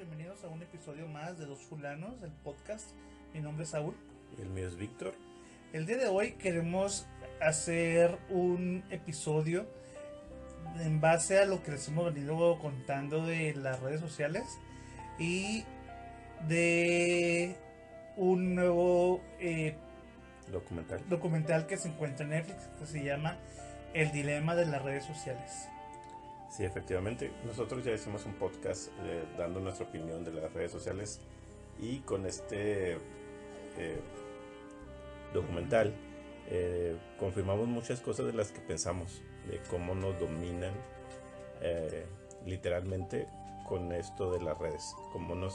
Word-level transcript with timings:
Bienvenidos 0.00 0.42
a 0.44 0.48
un 0.48 0.62
episodio 0.62 1.06
más 1.08 1.38
de 1.38 1.44
Dos 1.44 1.58
Fulanos, 1.58 2.18
del 2.22 2.30
podcast. 2.30 2.88
Mi 3.34 3.40
nombre 3.40 3.64
es 3.64 3.70
Saúl. 3.70 3.94
Y 4.38 4.40
el 4.40 4.48
mío 4.48 4.66
es 4.66 4.74
Víctor. 4.76 5.12
El 5.74 5.84
día 5.84 5.98
de 5.98 6.08
hoy 6.08 6.32
queremos 6.32 7.06
hacer 7.38 8.16
un 8.30 8.82
episodio 8.88 9.66
en 10.78 11.02
base 11.02 11.38
a 11.38 11.44
lo 11.44 11.62
que 11.62 11.72
les 11.72 11.86
hemos 11.88 12.14
venido 12.14 12.58
contando 12.60 13.26
de 13.26 13.54
las 13.54 13.80
redes 13.80 14.00
sociales 14.00 14.46
y 15.18 15.64
de 16.48 17.58
un 18.16 18.54
nuevo 18.54 19.20
eh, 19.38 19.74
documental. 20.50 21.06
documental 21.10 21.66
que 21.66 21.76
se 21.76 21.88
encuentra 21.88 22.24
en 22.24 22.30
Netflix 22.30 22.68
que 22.78 22.86
se 22.86 23.04
llama 23.04 23.36
El 23.92 24.12
dilema 24.12 24.54
de 24.56 24.64
las 24.64 24.80
redes 24.80 25.04
sociales. 25.04 25.68
Sí, 26.50 26.64
efectivamente. 26.64 27.32
Nosotros 27.44 27.84
ya 27.84 27.92
hicimos 27.92 28.26
un 28.26 28.34
podcast 28.34 28.88
eh, 29.04 29.24
dando 29.38 29.60
nuestra 29.60 29.86
opinión 29.86 30.24
de 30.24 30.32
las 30.32 30.52
redes 30.52 30.72
sociales 30.72 31.20
y 31.78 32.00
con 32.00 32.26
este 32.26 32.94
eh, 33.78 34.00
documental 35.32 35.94
eh, 36.48 36.96
confirmamos 37.20 37.68
muchas 37.68 38.00
cosas 38.00 38.26
de 38.26 38.32
las 38.32 38.50
que 38.50 38.60
pensamos, 38.60 39.22
de 39.48 39.60
cómo 39.70 39.94
nos 39.94 40.18
dominan 40.18 40.74
literalmente 42.46 43.26
con 43.68 43.92
esto 43.92 44.32
de 44.32 44.40
las 44.40 44.58
redes, 44.58 44.94
cómo 45.12 45.34
nos 45.34 45.54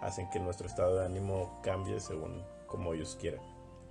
hacen 0.00 0.30
que 0.30 0.38
nuestro 0.38 0.68
estado 0.68 0.96
de 0.96 1.06
ánimo 1.06 1.60
cambie 1.62 1.98
según 1.98 2.44
como 2.66 2.94
ellos 2.94 3.18
quieran. 3.20 3.40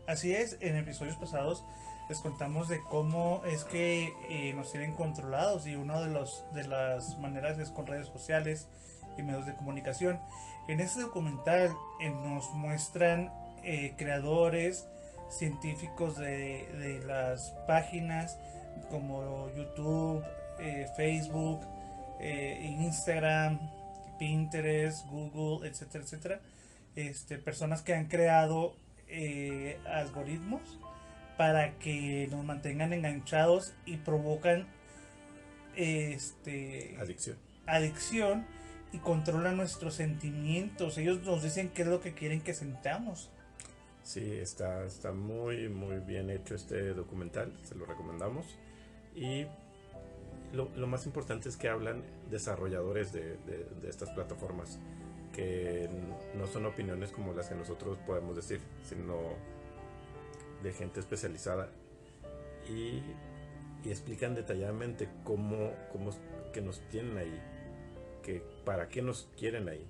Así 0.08 0.34
es, 0.34 0.58
en 0.62 0.78
episodios 0.78 1.18
pasados 1.18 1.66
les 2.10 2.20
contamos 2.20 2.70
de 2.70 2.82
cómo 2.82 3.42
es 3.46 3.66
que 3.66 4.14
eh, 4.30 4.54
nos 4.54 4.72
tienen 4.72 4.94
controlados 4.94 5.68
y 5.68 5.76
una 5.76 6.00
de, 6.00 6.08
los, 6.08 6.46
de 6.54 6.66
las 6.66 7.18
maneras 7.20 7.60
es 7.60 7.70
con 7.70 7.86
redes 7.86 8.08
sociales 8.08 8.68
y 9.18 9.24
medios 9.24 9.46
de 9.46 9.56
comunicación. 9.56 10.20
En 10.70 10.80
este 10.80 11.02
documental 11.02 11.76
eh, 12.00 12.10
nos 12.10 12.50
muestran 12.52 13.32
eh, 13.64 13.94
creadores 13.98 14.88
científicos 15.30 16.18
de, 16.18 16.68
de, 16.80 17.04
las 17.06 17.54
páginas 17.68 18.38
como 18.90 19.50
YouTube, 19.54 20.24
Facebook, 20.96 21.60
Instagram, 22.22 23.60
Pinterest, 24.18 25.06
Google, 25.08 25.68
etcétera, 25.68 26.04
etcétera. 26.06 26.40
Este, 26.96 27.38
personas 27.38 27.82
que 27.82 27.94
han 27.94 28.06
creado 28.06 28.76
algoritmos 29.86 30.62
para 31.38 31.78
que 31.78 32.28
nos 32.32 32.44
mantengan 32.44 32.94
enganchados 32.94 33.74
y 33.86 33.98
provocan 33.98 34.68
este 35.76 36.98
adicción. 37.00 37.38
Adicción 37.68 38.46
y 38.92 39.00
controlan 39.00 39.58
nuestros 39.58 39.94
sentimientos. 39.96 40.98
Ellos 40.98 41.22
nos 41.24 41.44
dicen 41.44 41.70
qué 41.70 41.84
es 41.84 41.88
lo 41.88 42.02
que 42.02 42.14
quieren 42.14 42.42
que 42.42 42.54
sentamos. 42.54 43.30
Sí, 44.04 44.36
está, 44.36 44.86
está 44.86 45.12
muy, 45.12 45.68
muy 45.68 46.00
bien 46.00 46.30
hecho 46.30 46.56
este 46.56 46.94
documental, 46.94 47.54
se 47.64 47.76
lo 47.76 47.86
recomendamos. 47.86 48.46
Y 49.14 49.46
lo, 50.54 50.70
lo 50.76 50.88
más 50.88 51.06
importante 51.06 51.50
es 51.50 51.58
que 51.58 51.68
hablan 51.68 52.04
desarrolladores 52.32 53.12
de, 53.12 53.38
de, 53.38 53.68
de, 53.82 53.90
estas 53.90 54.10
plataformas, 54.12 54.80
que 55.34 55.90
no 56.36 56.48
son 56.48 56.66
opiniones 56.66 57.12
como 57.12 57.34
las 57.34 57.50
que 57.50 57.56
nosotros 57.56 57.98
podemos 58.06 58.36
decir, 58.36 58.62
sino 58.84 59.36
de 60.64 60.74
gente 60.74 61.00
especializada 61.00 61.70
y, 62.70 63.02
explican 63.86 64.36
detalladamente 64.36 65.08
cómo, 65.24 65.72
que 66.52 66.60
nos 66.60 66.82
tienen 66.90 67.18
ahí, 67.18 67.42
que 68.22 68.44
para 68.66 68.90
qué 68.90 69.02
nos 69.02 69.30
quieren 69.38 69.70
ahí. 69.70 69.88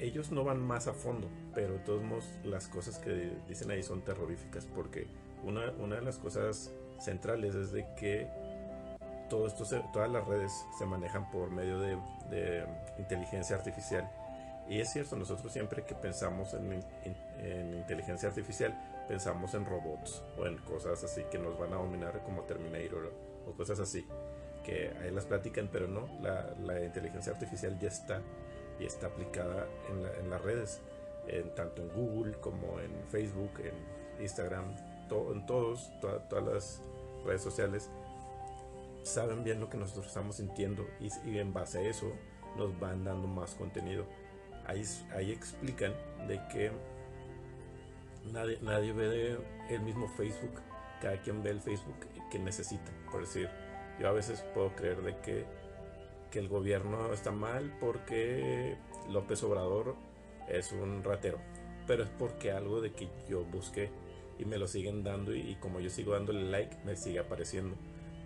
Ellos 0.00 0.32
no 0.32 0.42
van 0.42 0.60
más 0.60 0.88
a 0.88 0.94
fondo, 0.94 1.28
pero 1.54 1.74
de 1.74 1.78
todos 1.80 2.02
modos 2.02 2.24
las 2.42 2.66
cosas 2.66 2.98
que 2.98 3.36
dicen 3.46 3.70
ahí 3.70 3.84
son 3.84 4.00
terroríficas 4.00 4.66
porque 4.74 5.06
una, 5.44 5.70
de 5.70 6.02
las 6.02 6.18
cosas 6.18 6.72
centrales 6.98 7.54
es 7.54 7.70
de 7.70 7.86
que 7.94 8.26
todo 9.30 9.46
esto 9.46 9.64
todas 9.92 10.10
las 10.10 10.26
redes 10.26 10.52
se 10.76 10.84
manejan 10.84 11.30
por 11.30 11.50
medio 11.50 11.78
de, 11.78 12.66
inteligencia 12.98 13.54
artificial. 13.54 14.10
Y 14.68 14.80
es 14.80 14.92
cierto, 14.92 15.14
nosotros 15.14 15.52
siempre 15.52 15.84
que 15.84 15.94
pensamos 15.94 16.52
en, 16.52 16.72
en, 16.72 16.82
en 17.38 17.74
inteligencia 17.74 18.28
artificial 18.28 18.76
pensamos 19.08 19.54
en 19.54 19.64
robots 19.64 20.22
o 20.38 20.46
en 20.46 20.58
cosas 20.58 21.02
así 21.02 21.24
que 21.30 21.38
nos 21.38 21.58
van 21.58 21.72
a 21.72 21.76
dominar 21.76 22.22
como 22.24 22.42
Terminator 22.42 23.12
o 23.46 23.52
cosas 23.52 23.80
así 23.80 24.06
que 24.64 24.92
ahí 25.00 25.10
las 25.10 25.24
platican 25.24 25.68
pero 25.72 25.88
no 25.88 26.08
la, 26.20 26.54
la 26.62 26.84
inteligencia 26.84 27.32
artificial 27.32 27.78
ya 27.78 27.88
está 27.88 28.20
y 28.78 28.84
está 28.84 29.06
aplicada 29.08 29.66
en, 29.90 30.02
la, 30.02 30.14
en 30.16 30.30
las 30.30 30.42
redes 30.42 30.80
en, 31.26 31.54
tanto 31.54 31.82
en 31.82 31.88
Google 31.88 32.38
como 32.40 32.78
en 32.80 32.90
Facebook 33.08 33.52
en 33.60 34.22
Instagram 34.22 34.76
to, 35.08 35.32
en 35.32 35.46
todos 35.46 35.90
to, 36.00 36.08
todas 36.28 36.44
las 36.44 36.82
redes 37.24 37.42
sociales 37.42 37.90
saben 39.02 39.42
bien 39.42 39.58
lo 39.58 39.70
que 39.70 39.78
nosotros 39.78 40.06
estamos 40.06 40.36
sintiendo 40.36 40.86
y, 41.00 41.10
y 41.28 41.38
en 41.38 41.52
base 41.52 41.78
a 41.78 41.82
eso 41.82 42.12
nos 42.56 42.78
van 42.78 43.04
dando 43.04 43.26
más 43.26 43.54
contenido. 43.54 44.04
Ahí, 44.66 44.82
ahí 45.14 45.32
explican 45.32 45.94
de 46.26 46.40
que 46.48 46.70
nadie, 48.32 48.58
nadie 48.62 48.92
ve 48.92 49.38
el 49.70 49.80
mismo 49.80 50.08
Facebook, 50.08 50.60
cada 51.00 51.20
quien 51.20 51.42
ve 51.42 51.50
el 51.50 51.60
Facebook 51.60 52.06
que 52.30 52.38
necesita. 52.38 52.90
Por 53.10 53.20
decir, 53.20 53.48
yo 53.98 54.08
a 54.08 54.12
veces 54.12 54.44
puedo 54.54 54.74
creer 54.74 55.02
de 55.02 55.16
que, 55.18 55.44
que 56.30 56.38
el 56.38 56.48
gobierno 56.48 57.12
está 57.12 57.30
mal 57.30 57.76
porque 57.80 58.76
López 59.10 59.42
Obrador 59.42 59.96
es 60.48 60.72
un 60.72 61.02
ratero, 61.02 61.38
pero 61.86 62.04
es 62.04 62.10
porque 62.10 62.52
algo 62.52 62.80
de 62.80 62.92
que 62.92 63.08
yo 63.28 63.44
busqué 63.44 63.90
y 64.38 64.44
me 64.44 64.58
lo 64.58 64.68
siguen 64.68 65.02
dando 65.02 65.34
y, 65.34 65.56
como 65.56 65.80
yo 65.80 65.90
sigo 65.90 66.12
dándole 66.12 66.44
like 66.44 66.76
me 66.84 66.96
sigue 66.96 67.18
apareciendo. 67.18 67.76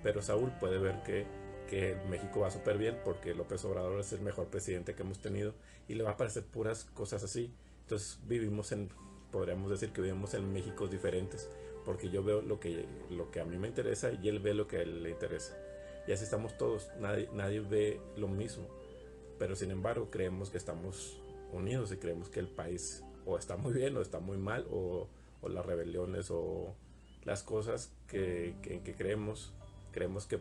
Pero 0.03 0.21
Saúl 0.21 0.53
puede 0.61 0.79
ver 0.79 1.03
que, 1.05 1.27
que 1.69 1.97
México 2.11 2.41
va 2.41 2.51
súper 2.51 2.77
bien 2.77 2.99
porque 3.05 3.35
López 3.35 3.65
Obrador 3.65 4.01
es 4.01 4.13
el 4.13 4.21
mejor 4.21 4.49
presidente 4.49 4.95
que 4.95 5.03
hemos 5.03 5.21
tenido 5.21 5.55
y 5.89 5.95
le 5.95 6.03
va 6.03 6.11
a 6.11 6.13
aparecer 6.15 6.45
puras 6.45 6.85
cosas 6.85 7.23
así. 7.25 7.55
Entonces 7.83 8.21
vivimos 8.27 8.73
en 8.73 8.91
podríamos 9.33 9.71
decir 9.71 9.93
que 9.93 10.03
vivimos 10.03 10.35
en 10.35 10.53
México 10.53 10.87
diferentes, 10.87 11.49
porque 11.85 12.11
yo 12.11 12.23
veo 12.23 12.43
lo 12.43 12.61
que, 12.61 12.87
lo 13.11 13.31
que 13.31 13.41
a 13.41 13.45
mí 13.45 13.57
me 13.57 13.67
interesa 13.67 14.13
y 14.13 14.29
él 14.29 14.39
ve 14.39 14.55
lo 14.55 14.69
que 14.69 14.77
a 14.77 14.83
él 14.83 15.03
le 15.03 15.11
interesa. 15.11 15.59
Y 16.07 16.13
así 16.13 16.25
estamos 16.25 16.57
todos, 16.59 16.91
nadie, 17.01 17.29
nadie 17.33 17.61
ve 17.61 18.01
lo 18.17 18.29
mismo, 18.29 18.69
pero 19.39 19.57
sin 19.57 19.71
embargo 19.71 20.11
creemos 20.11 20.51
que 20.51 20.59
estamos 20.59 21.19
unidos 21.53 21.91
y 21.93 21.97
creemos 21.97 22.29
que 22.29 22.41
el 22.41 22.49
país 22.49 23.03
o 23.25 23.39
está 23.39 23.57
muy 23.57 23.73
bien 23.73 23.97
o 23.97 24.03
está 24.03 24.21
muy 24.21 24.37
mal, 24.37 24.67
o, 24.71 25.09
o 25.41 25.49
las 25.49 25.65
rebeliones 25.65 26.31
o 26.31 26.75
las 27.25 27.43
cosas 27.43 27.93
que, 28.07 28.55
que, 28.63 28.83
que 28.83 28.95
creemos, 28.95 29.53
creemos 29.93 30.27
que 30.27 30.41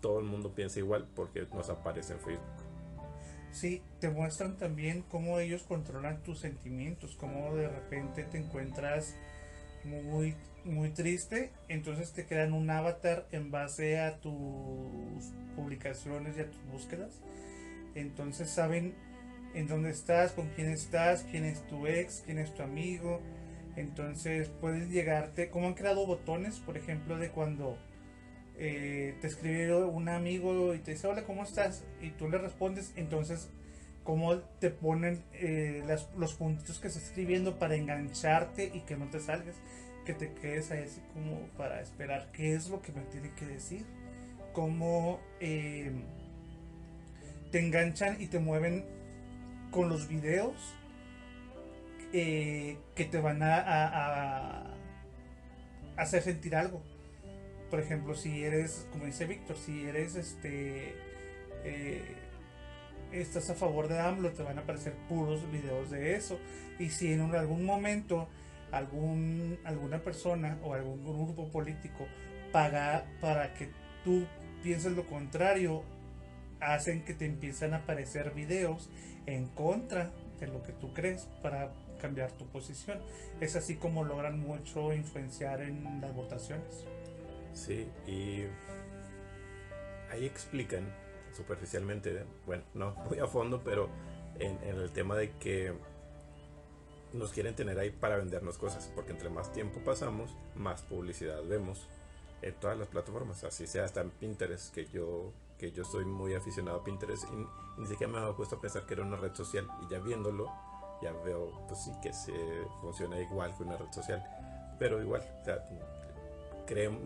todo 0.00 0.18
el 0.18 0.24
mundo 0.24 0.54
piensa 0.54 0.78
igual 0.78 1.06
porque 1.14 1.46
nos 1.54 1.70
aparece 1.70 2.14
en 2.14 2.20
Facebook. 2.20 2.61
Sí, 3.52 3.82
te 4.00 4.08
muestran 4.08 4.56
también 4.56 5.04
cómo 5.10 5.38
ellos 5.38 5.62
controlan 5.62 6.22
tus 6.22 6.40
sentimientos, 6.40 7.16
cómo 7.16 7.54
de 7.54 7.68
repente 7.68 8.24
te 8.24 8.38
encuentras 8.38 9.14
muy, 9.84 10.34
muy 10.64 10.88
triste, 10.90 11.50
entonces 11.68 12.12
te 12.12 12.24
crean 12.24 12.54
un 12.54 12.70
avatar 12.70 13.26
en 13.30 13.50
base 13.50 14.00
a 14.00 14.18
tus 14.20 14.32
publicaciones 15.54 16.36
y 16.38 16.40
a 16.40 16.50
tus 16.50 16.64
búsquedas. 16.72 17.20
Entonces 17.94 18.48
saben 18.50 18.94
en 19.54 19.66
dónde 19.66 19.90
estás, 19.90 20.32
con 20.32 20.48
quién 20.50 20.70
estás, 20.70 21.26
quién 21.30 21.44
es 21.44 21.66
tu 21.66 21.86
ex, 21.86 22.22
quién 22.24 22.38
es 22.38 22.54
tu 22.54 22.62
amigo. 22.62 23.20
Entonces 23.76 24.48
puedes 24.60 24.88
llegarte, 24.88 25.50
como 25.50 25.68
han 25.68 25.74
creado 25.74 26.06
botones, 26.06 26.58
por 26.60 26.78
ejemplo, 26.78 27.18
de 27.18 27.30
cuando 27.30 27.76
eh, 28.58 29.16
te 29.20 29.26
escribe 29.26 29.74
un 29.84 30.08
amigo 30.08 30.74
y 30.74 30.78
te 30.78 30.92
dice, 30.92 31.06
hola, 31.06 31.24
¿cómo 31.24 31.42
estás? 31.42 31.84
Y 32.00 32.10
tú 32.10 32.28
le 32.28 32.38
respondes, 32.38 32.92
entonces, 32.96 33.48
¿cómo 34.04 34.36
te 34.60 34.70
ponen 34.70 35.22
eh, 35.32 35.82
los 36.16 36.34
puntitos 36.34 36.78
que 36.78 36.88
estás 36.88 37.04
escribiendo 37.04 37.58
para 37.58 37.76
engancharte 37.76 38.70
y 38.74 38.80
que 38.80 38.96
no 38.96 39.06
te 39.10 39.20
salgas? 39.20 39.56
Que 40.04 40.14
te 40.14 40.32
quedes 40.34 40.70
ahí 40.70 40.82
así 40.82 41.00
como 41.14 41.40
para 41.56 41.80
esperar 41.80 42.28
qué 42.32 42.54
es 42.54 42.68
lo 42.68 42.82
que 42.82 42.92
me 42.92 43.02
tiene 43.02 43.32
que 43.34 43.46
decir. 43.46 43.86
Cómo 44.52 45.20
eh, 45.40 45.92
te 47.50 47.60
enganchan 47.60 48.20
y 48.20 48.26
te 48.26 48.38
mueven 48.38 48.84
con 49.70 49.88
los 49.88 50.08
videos 50.08 50.74
que 52.12 52.76
te 52.94 53.20
van 53.22 53.42
a 53.42 54.66
hacer 55.96 56.22
sentir 56.22 56.54
algo 56.54 56.82
por 57.72 57.80
ejemplo, 57.80 58.14
si 58.14 58.44
eres, 58.44 58.86
como 58.92 59.06
dice 59.06 59.24
Víctor, 59.24 59.56
si 59.56 59.84
eres 59.84 60.14
este 60.14 60.94
eh, 61.64 62.04
estás 63.12 63.48
a 63.48 63.54
favor 63.54 63.88
de 63.88 63.98
AMLO, 63.98 64.30
te 64.32 64.42
van 64.42 64.58
a 64.58 64.60
aparecer 64.60 64.92
puros 65.08 65.50
videos 65.50 65.88
de 65.88 66.14
eso. 66.14 66.38
Y 66.78 66.90
si 66.90 67.14
en 67.14 67.34
algún 67.34 67.64
momento 67.64 68.28
algún, 68.72 69.58
alguna 69.64 70.04
persona 70.04 70.58
o 70.62 70.74
algún 70.74 71.02
grupo 71.02 71.48
político 71.48 72.06
paga 72.52 73.06
para 73.22 73.54
que 73.54 73.70
tú 74.04 74.26
pienses 74.62 74.92
lo 74.92 75.06
contrario 75.06 75.82
hacen 76.60 77.06
que 77.06 77.14
te 77.14 77.24
empiecen 77.24 77.72
a 77.72 77.78
aparecer 77.78 78.34
videos 78.34 78.90
en 79.24 79.46
contra 79.46 80.10
de 80.38 80.46
lo 80.46 80.62
que 80.62 80.72
tú 80.72 80.92
crees 80.92 81.26
para 81.42 81.72
cambiar 82.02 82.32
tu 82.32 82.44
posición. 82.48 82.98
Es 83.40 83.56
así 83.56 83.76
como 83.76 84.04
logran 84.04 84.40
mucho 84.40 84.92
influenciar 84.92 85.62
en 85.62 86.02
las 86.02 86.14
votaciones. 86.14 86.84
Sí, 87.52 87.88
y 88.06 88.44
ahí 90.10 90.26
explican 90.26 90.86
superficialmente, 91.34 92.24
bueno, 92.46 92.64
no 92.74 92.94
muy 93.08 93.18
a 93.18 93.26
fondo, 93.26 93.62
pero 93.64 93.88
en, 94.38 94.58
el 94.62 94.90
tema 94.92 95.16
de 95.16 95.30
que 95.32 95.72
nos 97.12 97.32
quieren 97.32 97.54
tener 97.54 97.78
ahí 97.78 97.90
para 97.90 98.16
vendernos 98.16 98.58
cosas, 98.58 98.90
porque 98.94 99.12
entre 99.12 99.28
más 99.28 99.52
tiempo 99.52 99.80
pasamos, 99.84 100.34
más 100.54 100.82
publicidad 100.82 101.42
vemos 101.44 101.86
en 102.40 102.54
todas 102.54 102.78
las 102.78 102.88
plataformas, 102.88 103.44
así 103.44 103.66
sea 103.66 103.84
hasta 103.84 104.00
en 104.00 104.10
Pinterest, 104.10 104.74
que 104.74 104.86
yo 104.86 105.32
que 105.58 105.70
yo 105.70 105.84
soy 105.84 106.04
muy 106.04 106.34
aficionado 106.34 106.80
a 106.80 106.84
Pinterest 106.84 107.24
y, 107.32 107.80
ni 107.80 107.86
siquiera 107.86 108.12
me 108.12 108.18
había 108.18 108.34
puesto 108.34 108.56
a 108.56 108.60
pensar 108.60 108.84
que 108.84 108.94
era 108.94 109.04
una 109.04 109.16
red 109.16 109.32
social 109.32 109.68
y 109.80 109.92
ya 109.92 110.00
viéndolo 110.00 110.50
ya 111.02 111.12
veo 111.24 111.52
pues 111.68 111.84
sí 111.84 111.92
que 112.02 112.12
se 112.12 112.32
funciona 112.80 113.20
igual 113.20 113.54
que 113.56 113.64
una 113.64 113.76
red 113.76 113.90
social, 113.92 114.24
pero 114.78 115.02
igual, 115.02 115.22
o 115.40 115.44
sea, 115.44 115.64
creen, 116.66 116.98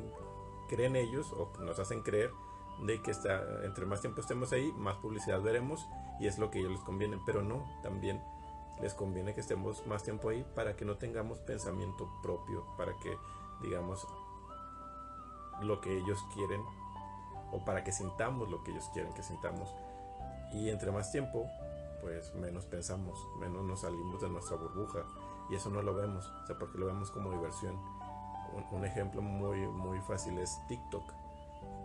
creen 0.66 0.96
ellos 0.96 1.32
o 1.32 1.52
nos 1.60 1.78
hacen 1.78 2.02
creer 2.02 2.32
de 2.84 3.00
que 3.02 3.10
está, 3.10 3.64
entre 3.64 3.86
más 3.86 4.00
tiempo 4.00 4.20
estemos 4.20 4.52
ahí, 4.52 4.72
más 4.72 4.96
publicidad 4.96 5.40
veremos 5.40 5.86
y 6.20 6.26
es 6.26 6.38
lo 6.38 6.50
que 6.50 6.58
ellos 6.58 6.72
les 6.72 6.80
conviene, 6.80 7.18
pero 7.24 7.42
no, 7.42 7.64
también 7.82 8.22
les 8.80 8.94
conviene 8.94 9.34
que 9.34 9.40
estemos 9.40 9.86
más 9.86 10.02
tiempo 10.02 10.28
ahí 10.28 10.44
para 10.54 10.76
que 10.76 10.84
no 10.84 10.96
tengamos 10.96 11.38
pensamiento 11.40 12.10
propio, 12.22 12.66
para 12.76 12.92
que 12.98 13.16
digamos 13.62 14.06
lo 15.62 15.80
que 15.80 15.96
ellos 15.96 16.22
quieren 16.34 16.62
o 17.52 17.64
para 17.64 17.84
que 17.84 17.92
sintamos 17.92 18.50
lo 18.50 18.62
que 18.62 18.72
ellos 18.72 18.88
quieren 18.92 19.12
que 19.14 19.22
sintamos. 19.22 19.74
Y 20.52 20.68
entre 20.68 20.90
más 20.90 21.10
tiempo, 21.10 21.46
pues 22.02 22.34
menos 22.34 22.66
pensamos, 22.66 23.18
menos 23.38 23.64
nos 23.64 23.80
salimos 23.80 24.20
de 24.20 24.28
nuestra 24.28 24.56
burbuja. 24.56 25.04
Y 25.48 25.54
eso 25.54 25.70
no 25.70 25.80
lo 25.80 25.94
vemos, 25.94 26.26
o 26.42 26.46
sea, 26.46 26.58
porque 26.58 26.78
lo 26.78 26.86
vemos 26.86 27.10
como 27.10 27.30
diversión. 27.30 27.76
Un, 28.72 28.84
ejemplo 28.84 29.20
muy, 29.20 29.58
muy 29.58 30.00
fácil 30.00 30.38
es 30.38 30.58
TikTok, 30.68 31.12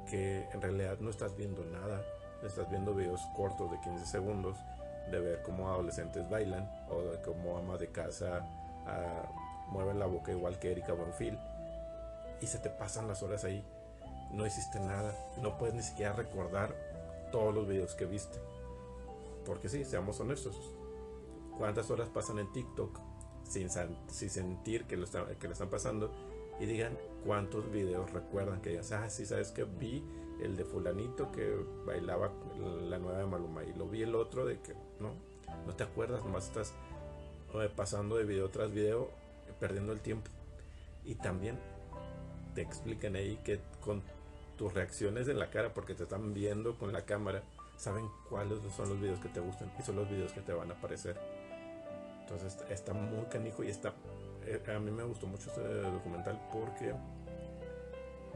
que 0.09 0.47
en 0.53 0.61
realidad 0.61 0.97
no 0.99 1.09
estás 1.09 1.35
viendo 1.35 1.63
nada, 1.65 2.01
estás 2.43 2.69
viendo 2.69 2.93
videos 2.93 3.21
cortos 3.35 3.69
de 3.71 3.79
15 3.81 4.05
segundos 4.05 4.57
de 5.11 5.19
ver 5.19 5.41
cómo 5.43 5.67
adolescentes 5.67 6.29
bailan 6.29 6.69
o 6.89 7.01
de 7.01 7.21
cómo 7.21 7.57
ama 7.57 7.77
de 7.77 7.91
casa 7.91 8.47
uh, 8.85 9.71
mueven 9.71 9.99
la 9.99 10.05
boca 10.05 10.31
igual 10.31 10.59
que 10.59 10.71
Erika 10.71 10.93
Bonfil 10.93 11.37
y 12.39 12.47
se 12.47 12.59
te 12.59 12.69
pasan 12.69 13.07
las 13.07 13.21
horas 13.21 13.43
ahí 13.43 13.65
no 14.33 14.45
hiciste 14.45 14.79
nada, 14.79 15.13
no 15.41 15.57
puedes 15.57 15.75
ni 15.75 15.83
siquiera 15.83 16.13
recordar 16.13 16.75
todos 17.31 17.53
los 17.53 17.67
videos 17.67 17.95
que 17.95 18.05
viste. 18.05 18.39
Porque 19.45 19.69
sí, 19.69 19.83
seamos 19.83 20.19
honestos. 20.19 20.55
¿Cuántas 21.57 21.89
horas 21.91 22.09
pasan 22.09 22.39
en 22.39 22.51
TikTok 22.51 22.99
sin, 23.43 23.69
sin 23.69 24.29
sentir 24.29 24.85
que 24.85 24.97
lo, 24.97 25.07
que 25.07 25.47
lo 25.47 25.53
están 25.53 25.69
pasando? 25.69 26.11
Y 26.61 26.67
digan 26.67 26.95
cuántos 27.25 27.71
videos 27.71 28.13
recuerdan 28.13 28.61
que 28.61 28.69
digas, 28.69 28.91
ah, 28.91 29.09
sí, 29.09 29.25
sabes 29.25 29.51
que 29.51 29.63
vi 29.63 30.03
el 30.43 30.55
de 30.55 30.63
fulanito 30.63 31.31
que 31.31 31.55
bailaba 31.87 32.31
la 32.87 32.99
nueva 32.99 33.17
de 33.17 33.25
Maluma 33.25 33.63
y 33.63 33.73
lo 33.73 33.87
vi 33.87 34.03
el 34.03 34.13
otro 34.13 34.45
de 34.45 34.59
que 34.59 34.75
no, 34.99 35.15
no 35.65 35.75
te 35.75 35.83
acuerdas, 35.83 36.23
nomás 36.23 36.47
estás 36.47 36.73
eh, 37.55 37.69
pasando 37.75 38.15
de 38.15 38.25
video 38.25 38.49
tras 38.51 38.71
video, 38.71 39.09
perdiendo 39.59 39.91
el 39.91 40.01
tiempo. 40.01 40.29
Y 41.03 41.15
también 41.15 41.57
te 42.53 42.61
explican 42.61 43.15
ahí 43.15 43.39
que 43.43 43.59
con 43.83 44.03
tus 44.55 44.71
reacciones 44.71 45.27
en 45.29 45.39
la 45.39 45.49
cara 45.49 45.73
porque 45.73 45.95
te 45.95 46.03
están 46.03 46.35
viendo 46.35 46.77
con 46.77 46.93
la 46.93 47.05
cámara, 47.05 47.41
saben 47.75 48.07
cuáles 48.29 48.59
son 48.77 48.87
los 48.87 49.01
videos 49.01 49.19
que 49.19 49.29
te 49.29 49.39
gustan 49.39 49.71
y 49.79 49.81
son 49.81 49.95
los 49.95 50.07
videos 50.07 50.31
que 50.31 50.41
te 50.41 50.53
van 50.53 50.69
a 50.69 50.75
aparecer. 50.75 51.17
Entonces 52.21 52.59
está 52.69 52.93
muy 52.93 53.25
canijo 53.25 53.63
y 53.63 53.69
está... 53.69 53.95
Eh, 54.45 54.61
a 54.73 54.79
mí 54.79 54.91
me 54.91 55.03
gustó 55.03 55.27
mucho 55.27 55.49
este 55.49 55.61
documental 55.61 56.39
porque 56.51 56.93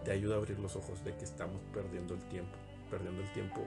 te 0.04 0.12
ayuda 0.12 0.36
a 0.36 0.38
abrir 0.38 0.60
los 0.60 0.76
ojos 0.76 1.04
de 1.04 1.16
que 1.16 1.26
estamos 1.26 1.60
perdiendo 1.74 2.14
el 2.14 2.22
tiempo. 2.30 2.56
Perdiendo 2.90 3.22
el 3.22 3.32
tiempo. 3.34 3.62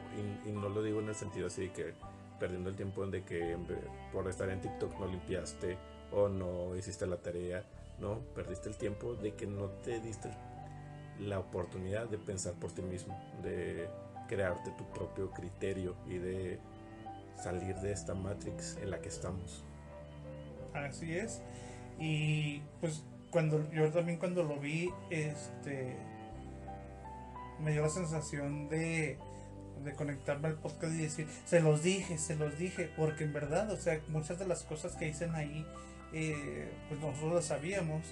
Y, 0.46 0.50
no 0.50 0.68
lo 0.68 0.82
digo 0.82 1.00
en 1.00 1.08
el 1.08 1.14
sentido 1.14 1.48
así 1.48 1.62
de 1.62 1.72
que 1.72 1.94
perdiendo 2.38 2.70
el 2.70 2.76
tiempo 2.76 3.04
de 3.06 3.24
que 3.24 3.56
por 4.12 4.28
estar 4.28 4.48
en 4.48 4.60
TikTok 4.60 4.98
no 5.00 5.06
limpiaste 5.06 5.76
o 6.12 6.28
no 6.28 6.76
hiciste 6.76 7.06
la 7.06 7.16
tarea. 7.16 7.64
No, 7.98 8.20
perdiste 8.34 8.68
el 8.68 8.76
tiempo 8.76 9.14
de 9.14 9.34
que 9.34 9.46
no 9.46 9.66
te 9.82 10.00
diste 10.00 10.30
la 11.18 11.40
oportunidad 11.40 12.06
de 12.06 12.16
pensar 12.16 12.54
por 12.54 12.70
ti 12.70 12.80
mismo, 12.82 13.20
de 13.42 13.88
crearte 14.28 14.70
tu 14.72 14.84
propio 14.90 15.32
criterio 15.32 15.96
y 16.06 16.18
de 16.18 16.60
salir 17.36 17.74
de 17.76 17.92
esta 17.92 18.14
matrix 18.14 18.76
en 18.76 18.90
la 18.90 19.00
que 19.00 19.08
estamos. 19.08 19.64
Así 20.74 21.16
es. 21.16 21.42
Y 21.98 22.60
pues 22.80 23.04
cuando 23.30 23.70
yo 23.72 23.90
también 23.90 24.18
cuando 24.18 24.42
lo 24.42 24.58
vi, 24.58 24.90
este 25.10 25.96
me 27.60 27.72
dio 27.72 27.82
la 27.82 27.88
sensación 27.88 28.68
de, 28.68 29.18
de 29.84 29.92
conectarme 29.94 30.48
al 30.48 30.54
podcast 30.54 30.94
y 30.94 30.98
decir, 30.98 31.26
se 31.44 31.60
los 31.60 31.82
dije, 31.82 32.18
se 32.18 32.36
los 32.36 32.56
dije, 32.56 32.90
porque 32.96 33.24
en 33.24 33.32
verdad, 33.32 33.70
o 33.70 33.76
sea, 33.76 34.00
muchas 34.08 34.38
de 34.38 34.46
las 34.46 34.62
cosas 34.62 34.94
que 34.94 35.06
dicen 35.06 35.34
ahí, 35.34 35.66
eh, 36.12 36.70
pues 36.88 37.00
nosotros 37.00 37.34
las 37.34 37.44
sabíamos. 37.46 38.02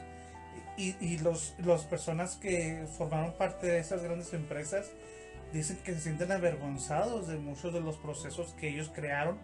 Y, 0.76 0.96
y 1.00 1.18
los, 1.18 1.54
las 1.58 1.84
personas 1.84 2.36
que 2.36 2.86
formaron 2.98 3.34
parte 3.38 3.66
de 3.66 3.78
esas 3.78 4.02
grandes 4.02 4.32
empresas 4.34 4.90
dicen 5.52 5.78
que 5.84 5.94
se 5.94 6.00
sienten 6.00 6.32
avergonzados 6.32 7.28
de 7.28 7.36
muchos 7.36 7.72
de 7.72 7.80
los 7.80 7.96
procesos 7.96 8.54
que 8.58 8.68
ellos 8.68 8.90
crearon 8.94 9.38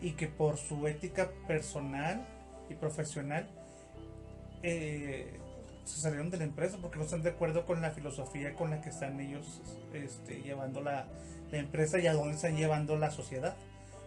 y 0.00 0.12
que 0.12 0.28
por 0.28 0.56
su 0.56 0.86
ética 0.86 1.30
personal 1.46 2.26
y 2.70 2.74
profesional 2.74 3.48
eh, 4.62 5.38
se 5.84 6.00
salieron 6.00 6.30
de 6.30 6.38
la 6.38 6.44
empresa 6.44 6.78
porque 6.80 6.98
no 6.98 7.04
están 7.04 7.22
de 7.22 7.30
acuerdo 7.30 7.66
con 7.66 7.80
la 7.80 7.90
filosofía 7.90 8.54
con 8.54 8.70
la 8.70 8.80
que 8.80 8.90
están 8.90 9.18
ellos 9.20 9.60
este, 9.92 10.42
llevando 10.42 10.80
la, 10.80 11.06
la, 11.50 11.58
empresa 11.58 11.98
y 11.98 12.06
a 12.06 12.12
dónde 12.12 12.34
están 12.34 12.56
llevando 12.56 12.96
la 12.96 13.10
sociedad. 13.10 13.56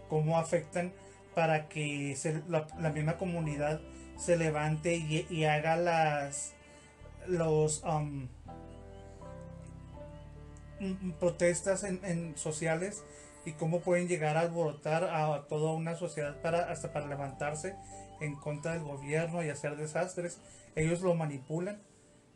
Cómo 0.10 0.38
afectan 0.38 0.94
para 1.34 1.68
que 1.68 2.16
la, 2.48 2.90
misma 2.92 3.18
comunidad 3.18 3.82
se 4.18 4.38
levante 4.38 4.96
y, 4.96 5.44
haga 5.46 5.76
las 5.76 6.54
los 7.28 7.84
um, 7.84 8.28
protestas 11.20 11.84
en, 11.84 12.38
sociales 12.38 13.04
y 13.46 13.54
cómo 13.54 13.80
pueden 13.82 14.08
llegar 14.08 14.38
a 14.38 14.42
alborotar 14.42 15.06
a 15.06 15.46
toda 15.48 15.74
una 15.74 15.96
sociedad 15.96 16.42
para 16.42 16.72
hasta 16.72 16.94
para 16.94 17.08
levantarse 17.08 17.75
en 18.24 18.36
contra 18.36 18.74
del 18.74 18.84
gobierno 18.84 19.44
y 19.44 19.50
hacer 19.50 19.75
desastres. 19.75 20.39
Ellos 20.75 21.01
lo 21.01 21.13
manipulan. 21.15 21.82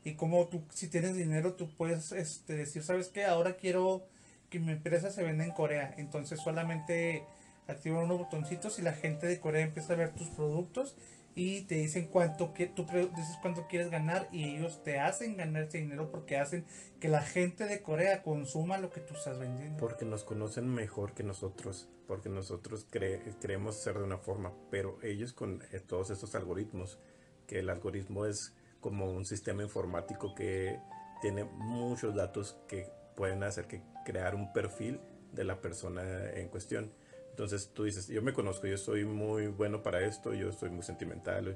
Y 0.03 0.13
como 0.13 0.47
tú 0.47 0.63
si 0.69 0.87
tienes 0.87 1.15
dinero 1.15 1.53
tú 1.53 1.69
puedes 1.75 2.11
este, 2.11 2.53
decir 2.55 2.83
sabes 2.83 3.09
qué 3.09 3.25
ahora 3.25 3.57
quiero 3.57 4.05
que 4.49 4.59
mi 4.59 4.71
empresa 4.71 5.11
se 5.11 5.23
venda 5.23 5.43
en 5.43 5.51
Corea. 5.51 5.93
Entonces 5.97 6.39
solamente 6.39 7.23
activan 7.67 8.05
unos 8.05 8.19
botoncitos 8.19 8.79
y 8.79 8.81
la 8.81 8.93
gente 8.93 9.27
de 9.27 9.39
Corea 9.39 9.63
empieza 9.63 9.93
a 9.93 9.97
ver 9.97 10.13
tus 10.13 10.29
productos 10.29 10.95
y 11.37 11.61
te 11.61 11.75
dicen 11.75 12.07
cuánto 12.07 12.51
que 12.51 12.65
tú 12.65 12.83
dices 13.15 13.37
cuánto 13.43 13.67
quieres 13.67 13.91
ganar 13.91 14.27
y 14.31 14.55
ellos 14.55 14.81
te 14.83 14.99
hacen 14.99 15.37
ganar 15.37 15.61
ese 15.63 15.77
dinero 15.77 16.09
porque 16.09 16.35
hacen 16.35 16.65
que 16.99 17.09
la 17.09 17.21
gente 17.21 17.65
de 17.65 17.83
Corea 17.83 18.23
consuma 18.23 18.79
lo 18.79 18.89
que 18.89 19.01
tú 19.01 19.13
estás 19.13 19.37
vendiendo. 19.37 19.77
Porque 19.77 20.03
nos 20.03 20.23
conocen 20.23 20.67
mejor 20.67 21.13
que 21.13 21.21
nosotros, 21.21 21.89
porque 22.07 22.29
nosotros 22.29 22.87
creemos 22.89 23.75
ser 23.75 23.99
de 23.99 24.03
una 24.05 24.17
forma, 24.17 24.51
pero 24.71 24.97
ellos 25.03 25.31
con 25.31 25.61
eh, 25.71 25.79
todos 25.79 26.09
estos 26.09 26.33
algoritmos, 26.33 26.97
que 27.45 27.59
el 27.59 27.69
algoritmo 27.69 28.25
es 28.25 28.55
como 28.79 29.11
un 29.11 29.23
sistema 29.23 29.61
informático 29.61 30.33
que 30.33 30.79
tiene 31.21 31.43
muchos 31.43 32.15
datos 32.15 32.57
que 32.67 32.89
pueden 33.15 33.43
hacer 33.43 33.67
que 33.67 33.83
crear 34.05 34.33
un 34.33 34.51
perfil 34.53 34.99
de 35.33 35.43
la 35.43 35.61
persona 35.61 36.31
en 36.31 36.49
cuestión 36.49 36.91
entonces 37.37 37.69
tú 37.71 37.83
dices, 37.83 38.07
yo 38.07 38.23
me 38.23 38.33
conozco, 38.33 38.65
yo 38.65 38.79
soy 38.79 39.05
muy 39.05 39.45
bueno 39.45 39.83
para 39.83 40.03
esto, 40.03 40.33
yo 40.33 40.51
soy 40.51 40.71
muy 40.71 40.81
sentimental, 40.81 41.55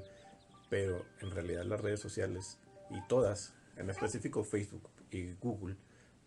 pero 0.70 1.04
en 1.20 1.32
realidad 1.32 1.64
las 1.64 1.80
redes 1.80 1.98
sociales 1.98 2.56
y 2.88 3.04
todas, 3.08 3.52
en 3.76 3.90
específico 3.90 4.44
Facebook 4.44 4.88
y 5.10 5.32
Google, 5.32 5.74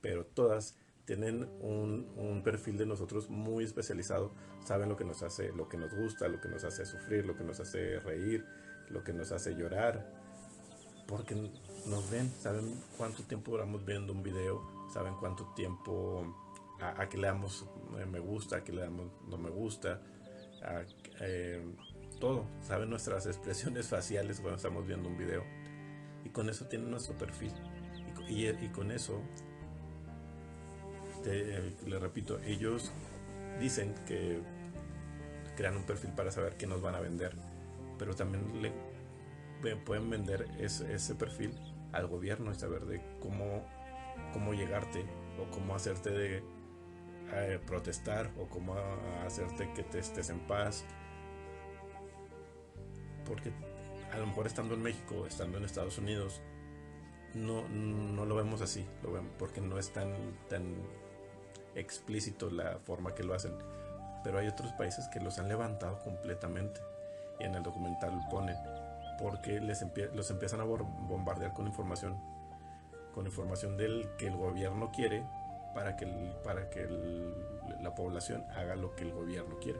pero 0.01 0.25
todas 0.25 0.77
tienen 1.05 1.49
un, 1.61 2.11
un, 2.17 2.43
perfil 2.43 2.77
de 2.77 2.85
nosotros 2.85 3.29
muy 3.29 3.63
especializado, 3.63 4.33
saben 4.65 4.89
lo 4.89 4.97
que 4.97 5.05
nos 5.05 5.23
hace, 5.23 5.53
lo 5.53 5.69
que 5.69 5.77
nos 5.77 5.93
gusta, 5.93 6.27
lo 6.27 6.41
que 6.41 6.49
nos 6.49 6.65
hace 6.65 6.85
sufrir, 6.85 7.25
lo 7.25 7.37
que 7.37 7.45
nos 7.45 7.61
hace 7.61 8.01
reír, 8.01 8.45
lo 8.89 9.05
que 9.05 9.13
nos 9.13 9.31
hace 9.31 9.55
llorar, 9.55 10.05
porque 11.07 11.33
nos 11.85 12.11
ven, 12.11 12.29
saben 12.41 12.77
cuánto 12.97 13.23
tiempo 13.23 13.51
duramos 13.51 13.85
viendo 13.85 14.11
un 14.11 14.21
video, 14.21 14.89
saben 14.93 15.13
cuánto 15.15 15.45
tiempo 15.55 16.44
a, 16.81 17.07
que 17.07 17.17
le 17.17 17.27
damos 17.27 17.65
eh, 17.99 18.05
me 18.05 18.19
gusta, 18.19 18.57
a 18.57 18.63
que 18.63 18.71
le 18.71 18.81
damos 18.81 19.11
no 19.27 19.37
me 19.37 19.49
gusta, 19.49 20.01
a, 20.63 20.83
eh, 21.21 21.63
todo, 22.19 22.45
saben 22.61 22.89
nuestras 22.89 23.25
expresiones 23.27 23.87
faciales 23.87 24.39
cuando 24.39 24.57
estamos 24.57 24.85
viendo 24.85 25.09
un 25.09 25.17
video. 25.17 25.43
Y 26.23 26.29
con 26.29 26.49
eso 26.49 26.65
tienen 26.65 26.89
nuestro 26.89 27.15
perfil. 27.17 27.51
Y, 28.27 28.51
con 28.69 28.91
eso, 28.91 29.21
le 31.23 31.99
repito, 31.99 32.39
ellos 32.39 32.91
dicen 33.59 33.93
que 34.07 34.41
crean 35.55 35.77
un 35.77 35.83
perfil 35.83 36.09
para 36.11 36.31
saber 36.31 36.57
qué 36.57 36.65
nos 36.65 36.81
van 36.81 36.95
a 36.95 36.99
vender, 36.99 37.35
pero 37.99 38.15
también 38.15 38.63
le 38.63 39.75
pueden 39.75 40.09
vender 40.09 40.47
ese, 40.59 40.91
ese 40.91 41.13
perfil 41.13 41.53
al 41.91 42.07
gobierno 42.07 42.51
y 42.51 42.55
saber 42.55 42.85
de 42.85 43.01
cómo, 43.19 43.63
cómo 44.33 44.53
llegarte 44.53 45.05
o 45.39 45.49
cómo 45.51 45.75
hacerte 45.75 46.09
de 46.09 46.43
eh, 47.33 47.59
protestar 47.65 48.31
o 48.39 48.47
cómo 48.47 48.75
hacerte 49.25 49.71
que 49.73 49.83
te 49.83 49.99
estés 49.99 50.29
en 50.29 50.39
paz. 50.41 50.85
Porque 53.25 53.51
a 54.13 54.17
lo 54.17 54.27
mejor 54.27 54.47
estando 54.47 54.75
en 54.75 54.83
México, 54.83 55.25
estando 55.25 55.57
en 55.57 55.65
Estados 55.65 55.97
Unidos, 55.97 56.41
no, 57.33 57.67
no 57.67 58.25
lo 58.25 58.35
vemos 58.35 58.61
así, 58.61 58.85
lo 59.03 59.11
vemos 59.11 59.31
porque 59.37 59.59
no 59.59 59.77
es 59.77 59.91
tan, 59.91 60.13
tan 60.47 60.75
explícito 61.75 62.49
la 62.49 62.79
forma 62.79 63.13
que 63.13 63.23
lo 63.23 63.33
hacen. 63.33 63.53
Pero 64.23 64.39
hay 64.39 64.47
otros 64.47 64.71
países 64.73 65.07
que 65.09 65.19
los 65.19 65.37
han 65.37 65.47
levantado 65.47 65.99
completamente. 65.99 66.81
Y 67.39 67.43
en 67.43 67.55
el 67.55 67.63
documental 67.63 68.15
lo 68.15 68.29
ponen. 68.29 68.55
Porque 69.19 69.59
les 69.59 69.85
los 70.13 70.31
empiezan 70.31 70.61
a 70.61 70.63
bombardear 70.63 71.53
con 71.53 71.67
información. 71.67 72.17
Con 73.13 73.25
información 73.25 73.77
del 73.77 74.09
que 74.17 74.27
el 74.27 74.35
gobierno 74.35 74.91
quiere 74.91 75.23
para 75.75 75.95
que, 75.97 76.07
para 76.43 76.69
que 76.69 76.87
la 77.81 77.93
población 77.93 78.43
haga 78.55 78.75
lo 78.75 78.95
que 78.95 79.03
el 79.03 79.11
gobierno 79.11 79.59
quiere. 79.59 79.79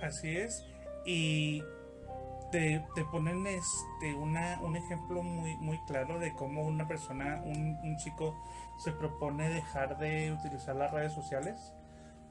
Así 0.00 0.36
es. 0.36 0.64
Y 1.04 1.62
te, 2.50 2.82
ponen 3.12 3.46
este 3.46 4.14
una, 4.14 4.58
un 4.62 4.76
ejemplo 4.76 5.22
muy, 5.22 5.56
muy 5.58 5.78
claro 5.86 6.18
de 6.18 6.32
cómo 6.34 6.62
una 6.62 6.88
persona, 6.88 7.42
un, 7.44 7.78
un, 7.84 7.96
chico, 7.98 8.34
se 8.82 8.92
propone 8.92 9.50
dejar 9.50 9.98
de 9.98 10.32
utilizar 10.32 10.74
las 10.74 10.90
redes 10.90 11.12
sociales 11.12 11.72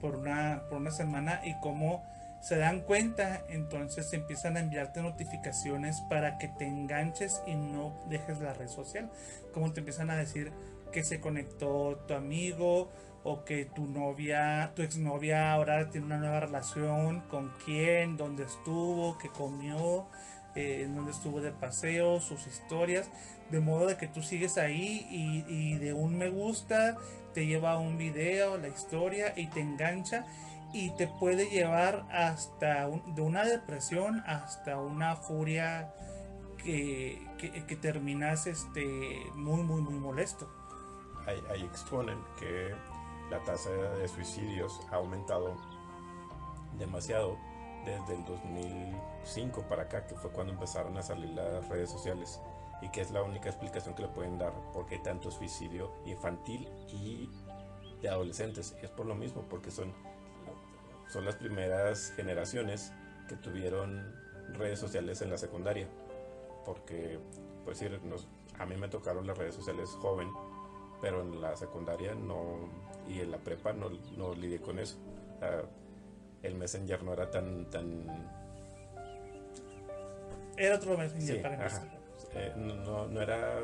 por 0.02 0.16
una, 0.16 0.64
por 0.70 0.80
una 0.80 0.92
semana 0.92 1.42
y 1.46 1.54
cómo 1.60 2.04
se 2.42 2.58
dan 2.58 2.82
cuenta, 2.82 3.42
entonces 3.50 4.12
empiezan 4.14 4.56
a 4.58 4.60
enviarte 4.60 5.02
notificaciones 5.02 6.02
para 6.02 6.38
que 6.38 6.48
te 6.48 6.68
enganches 6.68 7.42
y 7.48 7.56
no 7.56 7.96
dejes 8.08 8.40
la 8.40 8.54
red 8.54 8.68
social. 8.68 9.10
Como 9.54 9.74
te 9.74 9.80
empiezan 9.80 10.12
a 10.12 10.16
decir, 10.16 10.52
que 10.96 11.04
se 11.04 11.20
conectó 11.20 11.98
tu 12.08 12.14
amigo 12.14 12.90
o 13.26 13.44
que 13.44 13.66
tu 13.66 13.86
novia, 13.86 14.72
tu 14.78 14.82
exnovia 14.82 15.52
ahora 15.52 15.90
tiene 15.90 16.06
una 16.06 16.20
nueva 16.20 16.40
relación, 16.40 17.20
con 17.28 17.52
quién, 17.66 18.16
dónde 18.16 18.46
estuvo, 18.46 19.18
qué 19.18 19.28
comió, 19.28 20.08
eh, 20.56 20.90
dónde 20.90 21.12
estuvo 21.12 21.42
de 21.42 21.52
paseo, 21.52 22.22
sus 22.22 22.48
historias, 22.48 23.10
de 23.52 23.60
modo 23.60 23.88
de 23.88 23.98
que 23.98 24.08
tú 24.08 24.22
sigues 24.24 24.58
ahí 24.58 25.06
y, 25.12 25.78
de 25.80 25.92
un 25.92 26.18
me 26.18 26.30
gusta 26.30 26.96
te 27.34 27.46
lleva 27.46 27.74
a 27.74 27.78
un 27.78 27.98
video, 27.98 28.58
la 28.58 28.70
historia 28.70 29.34
y 29.36 29.48
te 29.48 29.60
engancha 29.60 30.26
y 30.72 30.96
te 30.96 31.08
puede 31.08 31.50
llevar 31.50 32.06
hasta 32.10 32.88
de 32.88 33.22
una 33.22 33.44
depresión 33.44 34.24
hasta 34.26 34.80
una 34.80 35.18
furia 35.18 35.94
que, 36.64 37.22
que 37.38 37.76
terminas 37.76 38.48
este, 38.48 38.86
muy, 39.36 39.62
muy, 39.64 39.82
muy 39.82 39.96
molesto 39.96 40.50
ahí, 41.28 41.64
exponen 41.64 42.20
que 42.40 42.76
la 43.30 43.42
tasa 43.44 43.70
de 43.70 44.08
suicidios 44.08 44.80
ha 44.92 44.96
aumentado 44.96 45.56
demasiado 46.78 47.38
desde 47.86 48.16
el 48.16 48.26
2005 48.26 49.64
para 49.64 49.84
acá, 49.84 50.06
que 50.08 50.16
fue 50.16 50.32
cuando 50.32 50.54
empezaron 50.54 50.98
a 50.98 51.02
salir 51.02 51.30
las 51.30 51.68
redes 51.70 51.90
sociales 51.90 52.40
y 52.82 52.90
que 52.90 53.02
es 53.02 53.12
la 53.12 53.24
única 53.24 53.50
explicación 53.50 53.96
que 53.96 54.04
le 54.04 54.08
pueden 54.10 54.38
dar 54.38 54.54
por 54.74 54.86
qué 54.86 55.00
tanto 55.00 55.32
suicidio 55.32 55.92
infantil 56.06 56.68
y 56.90 57.30
de 58.02 58.10
adolescentes. 58.10 58.76
Es 58.82 58.90
por 58.90 59.06
lo 59.06 59.16
mismo, 59.16 59.44
porque 59.50 59.72
son, 59.72 59.94
son 61.08 61.26
las 61.26 61.36
primeras 61.36 62.12
generaciones 62.16 62.92
que 63.28 63.36
tuvieron 63.36 64.14
redes 64.54 64.80
sociales 64.80 65.22
en 65.22 65.30
la 65.30 65.38
secundaria. 65.38 65.88
Porque, 66.66 67.20
pues 67.64 67.80
decir, 67.80 68.00
a 68.58 68.66
mí 68.66 68.76
me 68.76 68.88
tocaron 68.88 69.26
las 69.26 69.38
redes 69.38 69.56
sociales 69.56 69.90
joven 70.02 70.30
pero 71.06 71.22
en 71.22 71.40
la 71.40 71.56
secundaria 71.56 72.16
no, 72.16 72.68
y 73.08 73.20
en 73.20 73.30
la 73.30 73.38
prepa 73.38 73.74
no, 73.74 73.92
no 74.18 74.34
lidié 74.34 74.60
con 74.60 74.80
eso. 74.80 74.98
el 76.42 76.56
Messenger 76.56 77.04
no 77.04 77.14
era 77.14 77.30
tan... 77.30 77.70
tan 77.70 78.08
era 80.58 80.78
otro 80.78 80.98
Messenger 80.98 81.44
para 81.44 81.68
eh, 82.34 82.54
no, 82.56 83.06
no, 83.08 83.22
era 83.22 83.60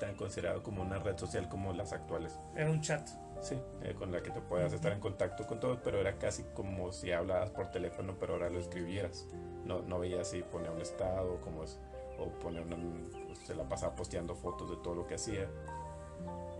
tan 0.00 0.16
considerado 0.16 0.64
como 0.64 0.82
una 0.82 0.98
red 0.98 1.16
social 1.16 1.48
como 1.48 1.72
las 1.72 1.92
actuales. 1.92 2.40
Era 2.56 2.68
un 2.68 2.80
chat. 2.80 3.08
Sí, 3.40 3.56
eh, 3.82 3.94
con 3.94 4.10
la 4.10 4.20
que 4.20 4.32
te 4.32 4.40
puedas 4.40 4.72
estar 4.72 4.90
en 4.90 4.98
contacto 4.98 5.46
con 5.46 5.60
todos, 5.60 5.78
pero 5.84 6.00
era 6.00 6.18
casi 6.18 6.42
como 6.54 6.90
si 6.90 7.12
hablabas 7.12 7.50
por 7.50 7.70
teléfono, 7.70 8.16
pero 8.18 8.32
ahora 8.32 8.50
lo 8.50 8.58
escribieras. 8.58 9.28
No, 9.64 9.80
no 9.82 10.00
veías 10.00 10.26
si 10.26 10.42
ponía 10.42 10.72
un 10.72 10.80
estado, 10.80 11.40
como 11.40 11.62
es, 11.62 11.78
o 12.18 12.30
ponía 12.40 12.62
una, 12.62 12.76
pues, 13.28 13.38
se 13.46 13.54
la 13.54 13.68
pasaba 13.68 13.94
posteando 13.94 14.34
fotos 14.34 14.68
de 14.70 14.76
todo 14.78 14.96
lo 14.96 15.06
que 15.06 15.14
hacía. 15.14 15.48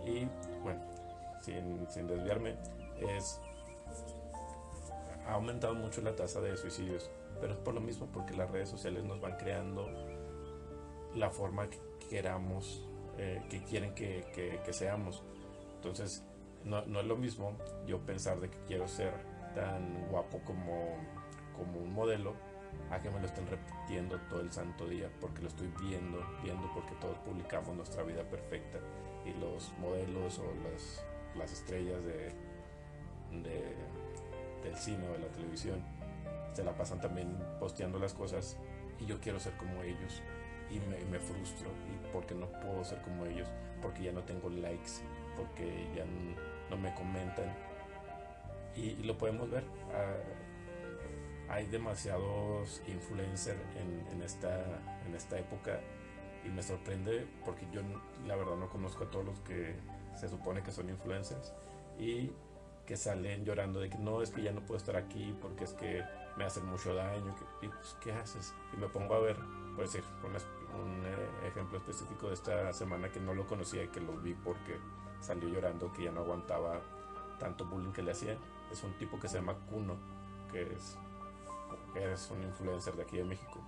Y 0.05 0.27
bueno, 0.63 0.81
sin, 1.41 1.89
sin 1.89 2.07
desviarme, 2.07 2.55
es, 3.01 3.39
ha 5.27 5.33
aumentado 5.33 5.73
mucho 5.73 6.01
la 6.01 6.15
tasa 6.15 6.41
de 6.41 6.55
suicidios, 6.57 7.09
pero 7.39 7.53
es 7.53 7.59
por 7.59 7.73
lo 7.73 7.81
mismo, 7.81 8.07
porque 8.11 8.35
las 8.35 8.49
redes 8.49 8.69
sociales 8.69 9.03
nos 9.03 9.19
van 9.19 9.37
creando 9.37 9.87
la 11.15 11.29
forma 11.29 11.69
que 11.69 11.79
queramos, 12.09 12.87
eh, 13.17 13.41
que 13.49 13.63
quieren 13.63 13.93
que, 13.93 14.25
que, 14.33 14.73
seamos. 14.73 15.23
Entonces, 15.75 16.23
no, 16.63 16.85
no, 16.85 16.99
es 16.99 17.05
lo 17.05 17.17
mismo 17.17 17.53
yo 17.85 17.99
pensar 17.99 18.39
de 18.39 18.49
que 18.49 18.57
quiero 18.67 18.87
ser 18.87 19.13
tan 19.55 20.07
guapo 20.09 20.39
como, 20.45 20.95
como 21.57 21.79
un 21.79 21.93
modelo 21.93 22.33
a 22.89 23.01
que 23.01 23.09
me 23.09 23.19
lo 23.19 23.25
estén 23.25 23.47
repitiendo 23.47 24.17
todo 24.29 24.41
el 24.41 24.51
santo 24.51 24.87
día, 24.87 25.09
porque 25.19 25.41
lo 25.41 25.47
estoy 25.47 25.71
viendo, 25.81 26.23
viendo, 26.43 26.69
porque 26.73 26.93
todos 27.01 27.17
publicamos 27.19 27.75
nuestra 27.75 28.03
vida 28.03 28.23
perfecta 28.23 28.79
y 29.25 29.33
los 29.39 29.71
modelos 29.79 30.39
o 30.39 30.45
las, 30.63 31.03
las 31.35 31.51
estrellas 31.51 32.03
de, 32.03 32.31
del 34.63 34.75
cine 34.75 35.07
o 35.07 35.13
de 35.13 35.19
la 35.19 35.27
televisión 35.27 35.81
se 36.53 36.63
la 36.63 36.75
pasan 36.75 36.99
también 36.99 37.37
posteando 37.59 37.97
las 37.99 38.13
cosas 38.13 38.57
y 38.99 39.05
yo 39.05 39.19
quiero 39.19 39.39
ser 39.39 39.53
como 39.57 39.81
ellos 39.83 40.21
y 40.69 40.79
me, 41.09 41.19
frustro 41.19 41.69
y 41.89 42.13
porque 42.13 42.33
no 42.33 42.47
puedo 42.47 42.83
ser 42.83 43.01
como 43.01 43.25
ellos 43.25 43.47
porque 43.81 44.03
ya 44.03 44.11
no 44.11 44.21
tengo 44.23 44.49
likes 44.49 45.01
porque 45.35 45.87
ya 45.95 46.05
no, 46.69 46.77
me 46.77 46.93
comentan. 46.93 47.53
Y, 48.75 48.95
lo 49.03 49.17
podemos 49.17 49.49
ver 49.49 49.63
ah, 49.93 51.53
hay 51.53 51.65
demasiados 51.65 52.81
influencers 52.87 53.59
en, 53.75 54.07
en, 54.13 54.21
esta, 54.23 54.63
en 55.05 55.15
esta 55.15 55.37
época 55.37 55.81
y 56.43 56.49
me 56.49 56.63
sorprende 56.63 57.27
porque 57.45 57.67
yo 57.71 57.81
la 58.25 58.35
verdad 58.35 58.55
no 58.55 58.69
conozco 58.69 59.03
a 59.03 59.11
todos 59.11 59.25
los 59.25 59.39
que 59.41 59.75
se 60.15 60.27
supone 60.27 60.63
que 60.63 60.71
son 60.71 60.89
influencers 60.89 61.53
y 61.99 62.31
que 62.85 62.97
salen 62.97 63.45
llorando 63.45 63.79
de 63.79 63.89
que 63.89 63.97
no 63.97 64.21
es 64.21 64.31
que 64.31 64.41
ya 64.41 64.51
no 64.51 64.61
puedo 64.61 64.77
estar 64.77 64.95
aquí 64.95 65.35
porque 65.41 65.63
es 65.63 65.73
que 65.73 66.03
me 66.37 66.43
hacen 66.43 66.65
mucho 66.65 66.93
daño 66.95 67.35
y 67.61 67.67
pues 67.67 67.95
qué 68.01 68.11
haces 68.11 68.53
y 68.73 68.77
me 68.77 68.87
pongo 68.87 69.15
a 69.15 69.19
ver 69.19 69.37
por 69.75 69.85
decir 69.85 70.03
un, 70.23 70.31
un 70.81 71.05
eh, 71.05 71.47
ejemplo 71.47 71.77
específico 71.77 72.27
de 72.27 72.33
esta 72.33 72.73
semana 72.73 73.09
que 73.09 73.19
no 73.19 73.33
lo 73.33 73.45
conocía 73.45 73.83
y 73.83 73.87
que 73.87 74.01
lo 74.01 74.13
vi 74.17 74.33
porque 74.33 74.77
salió 75.19 75.49
llorando 75.49 75.91
que 75.93 76.05
ya 76.05 76.11
no 76.11 76.21
aguantaba 76.21 76.81
tanto 77.39 77.65
bullying 77.65 77.91
que 77.91 78.01
le 78.01 78.11
hacían 78.11 78.37
es 78.71 78.83
un 78.83 78.93
tipo 78.97 79.19
que 79.19 79.27
se 79.27 79.37
llama 79.37 79.55
Kuno 79.69 79.95
que 80.51 80.63
es, 80.63 80.97
es 81.95 82.31
un 82.31 82.43
influencer 82.43 82.95
de 82.95 83.03
aquí 83.03 83.17
de 83.17 83.23
México 83.23 83.59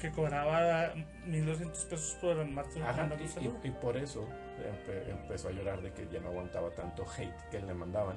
que 0.00 0.10
cobraba 0.10 0.94
1200 1.26 1.84
pesos 1.84 2.14
por 2.20 2.38
el 2.38 2.48
y, 2.48 3.68
y, 3.68 3.70
por 3.70 3.96
eso 3.96 4.26
empezó 5.08 5.48
a 5.48 5.52
llorar 5.52 5.82
de 5.82 5.92
que 5.92 6.08
ya 6.08 6.20
no 6.20 6.28
aguantaba 6.28 6.70
tanto 6.70 7.04
hate 7.04 7.48
que 7.50 7.60
le 7.60 7.74
mandaban. 7.74 8.16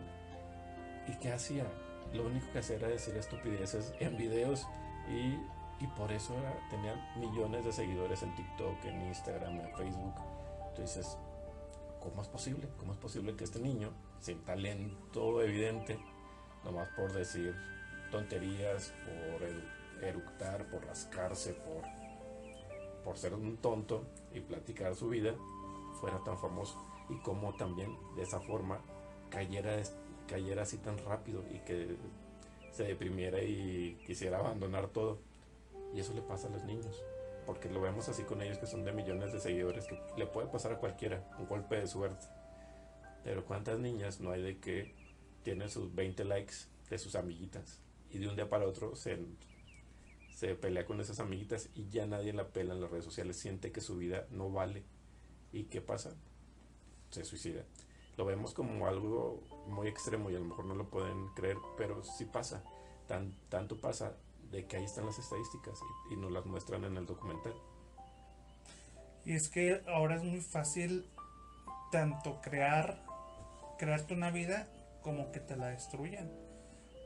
¿Y 1.08 1.18
qué 1.18 1.34
hacía? 1.34 1.66
Lo 2.14 2.26
único 2.26 2.52
que 2.52 2.60
hacía 2.60 2.78
era 2.78 2.88
decir 2.88 3.16
estupideces 3.18 3.94
en 4.00 4.18
videos 4.18 4.66
y, 5.10 5.36
y 5.84 5.88
por 5.98 6.12
eso 6.12 6.34
era, 6.38 6.54
tenía 6.70 6.96
millones 7.18 7.66
de 7.66 7.74
seguidores 7.74 8.24
en 8.24 8.34
TikTok, 8.36 8.86
en 8.86 9.02
Instagram, 9.08 9.60
en 9.60 9.76
Facebook. 9.76 10.16
Entonces, 10.70 11.18
¿cómo 12.00 12.22
es 12.22 12.28
posible? 12.30 12.70
¿Cómo 12.78 12.94
es 12.94 12.98
posible 12.98 13.36
que 13.36 13.44
este 13.44 13.60
niño, 13.60 13.92
sin 14.20 14.44
talento 14.44 15.42
evidente, 15.42 16.00
nomás 16.64 16.88
por 16.96 17.12
decir 17.12 17.54
tonterías, 18.10 18.94
por 19.06 19.44
eructar, 20.02 20.70
por 20.70 20.86
rascarse, 20.86 21.54
por, 21.54 21.84
por 23.04 23.18
ser 23.18 23.34
un 23.34 23.58
tonto 23.58 24.06
y 24.34 24.40
platicar 24.40 24.96
su 24.96 25.10
vida, 25.10 25.36
fuera 26.00 26.24
tan 26.24 26.38
famoso. 26.38 26.84
Y 27.10 27.18
como 27.20 27.54
también 27.56 27.96
de 28.16 28.24
esa 28.24 28.40
forma 28.40 28.80
cayera, 29.30 29.82
cayera 30.28 30.64
así 30.64 30.78
tan 30.78 30.98
rápido 31.00 31.44
y 31.52 31.60
que 31.60 31.96
se 32.72 32.84
deprimiera 32.84 33.42
y 33.42 34.02
quisiera 34.06 34.40
abandonar 34.40 34.88
todo. 34.88 35.20
Y 35.94 36.00
eso 36.00 36.14
le 36.14 36.22
pasa 36.22 36.48
a 36.48 36.52
los 36.52 36.64
niños. 36.64 37.04
Porque 37.46 37.70
lo 37.70 37.82
vemos 37.82 38.08
así 38.08 38.24
con 38.24 38.42
ellos 38.42 38.58
que 38.58 38.66
son 38.66 38.86
de 38.86 38.94
millones 38.94 39.34
de 39.34 39.40
seguidores, 39.40 39.86
que 39.86 40.00
le 40.18 40.26
puede 40.26 40.48
pasar 40.48 40.72
a 40.72 40.78
cualquiera, 40.78 41.30
un 41.38 41.46
golpe 41.46 41.76
de 41.76 41.88
suerte. 41.88 42.26
Pero 43.24 43.46
cuántas 43.46 43.80
niñas 43.80 44.22
no 44.22 44.32
hay 44.32 44.42
de 44.42 44.60
que 44.60 44.96
tiene 45.44 45.68
sus 45.68 45.94
20 45.94 46.24
likes 46.24 46.54
de 46.90 46.98
sus 46.98 47.16
amiguitas 47.16 47.82
y 48.10 48.20
de 48.20 48.28
un 48.28 48.36
día 48.36 48.50
para 48.50 48.68
otro 48.68 48.96
se, 48.96 49.18
se 50.36 50.56
pelea 50.56 50.86
con 50.86 51.00
esas 51.00 51.20
amiguitas 51.20 51.70
y 51.76 51.90
ya 51.90 52.06
nadie 52.06 52.34
la 52.34 52.50
pela 52.50 52.74
en 52.74 52.82
las 52.82 52.92
redes 52.92 53.06
sociales, 53.06 53.38
siente 53.38 53.72
que 53.72 53.82
su 53.82 53.98
vida 53.98 54.26
no 54.32 54.50
vale. 54.50 54.84
¿Y 55.52 55.66
qué 55.66 55.82
pasa? 55.82 56.16
Se 57.12 57.24
suicida. 57.24 57.64
Lo 58.18 58.26
vemos 58.26 58.54
como 58.54 58.88
algo 58.88 59.44
muy 59.68 59.88
extremo 59.88 60.30
y 60.30 60.36
a 60.36 60.40
lo 60.40 60.46
mejor 60.46 60.66
no 60.66 60.76
lo 60.76 60.90
pueden 60.90 61.28
creer, 61.36 61.58
pero 61.78 62.04
sí 62.04 62.26
pasa. 62.26 62.64
Tan, 63.08 63.34
tanto 63.50 63.80
pasa 63.80 64.18
de 64.52 64.66
que 64.66 64.78
ahí 64.78 64.84
están 64.84 65.06
las 65.06 65.20
estadísticas 65.20 65.80
y, 66.10 66.14
y 66.14 66.18
nos 66.18 66.32
las 66.32 66.46
muestran 66.46 66.84
en 66.86 66.98
el 66.98 67.06
documental. 67.06 67.54
Y 69.26 69.34
es 69.34 69.50
que 69.50 69.82
ahora 69.88 70.16
es 70.16 70.24
muy 70.24 70.42
fácil 70.42 71.06
tanto 71.92 72.42
crear, 72.42 73.06
crearte 73.78 74.14
una 74.14 74.32
vida 74.32 74.68
como 75.02 75.32
que 75.32 75.40
te 75.40 75.56
la 75.56 75.68
destruyan. 75.68 76.32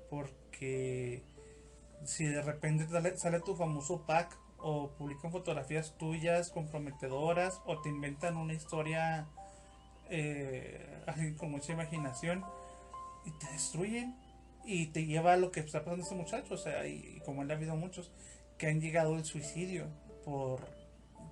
Porque 0.09 1.23
si 2.03 2.25
de 2.25 2.41
repente 2.41 2.87
sale, 3.17 3.39
tu 3.41 3.55
famoso 3.55 4.05
pack 4.05 4.37
o 4.59 4.89
publican 4.91 5.31
fotografías 5.31 5.97
tuyas 5.97 6.49
comprometedoras 6.49 7.61
o 7.65 7.79
te 7.81 7.89
inventan 7.89 8.37
una 8.37 8.53
historia 8.53 9.27
eh, 10.09 11.03
con 11.37 11.51
mucha 11.51 11.73
imaginación 11.73 12.43
y 13.25 13.31
te 13.31 13.51
destruyen 13.51 14.15
y 14.65 14.87
te 14.87 15.05
lleva 15.05 15.33
a 15.33 15.37
lo 15.37 15.51
que 15.51 15.61
está 15.61 15.79
pasando 15.83 16.03
este 16.03 16.15
muchacho, 16.15 16.53
o 16.53 16.57
sea, 16.57 16.85
y, 16.87 17.21
como 17.25 17.41
él 17.41 17.51
ha 17.51 17.53
habido 17.53 17.75
muchos 17.75 18.11
que 18.57 18.67
han 18.67 18.81
llegado 18.81 19.15
al 19.15 19.23
suicidio 19.23 19.87
por, 20.25 20.67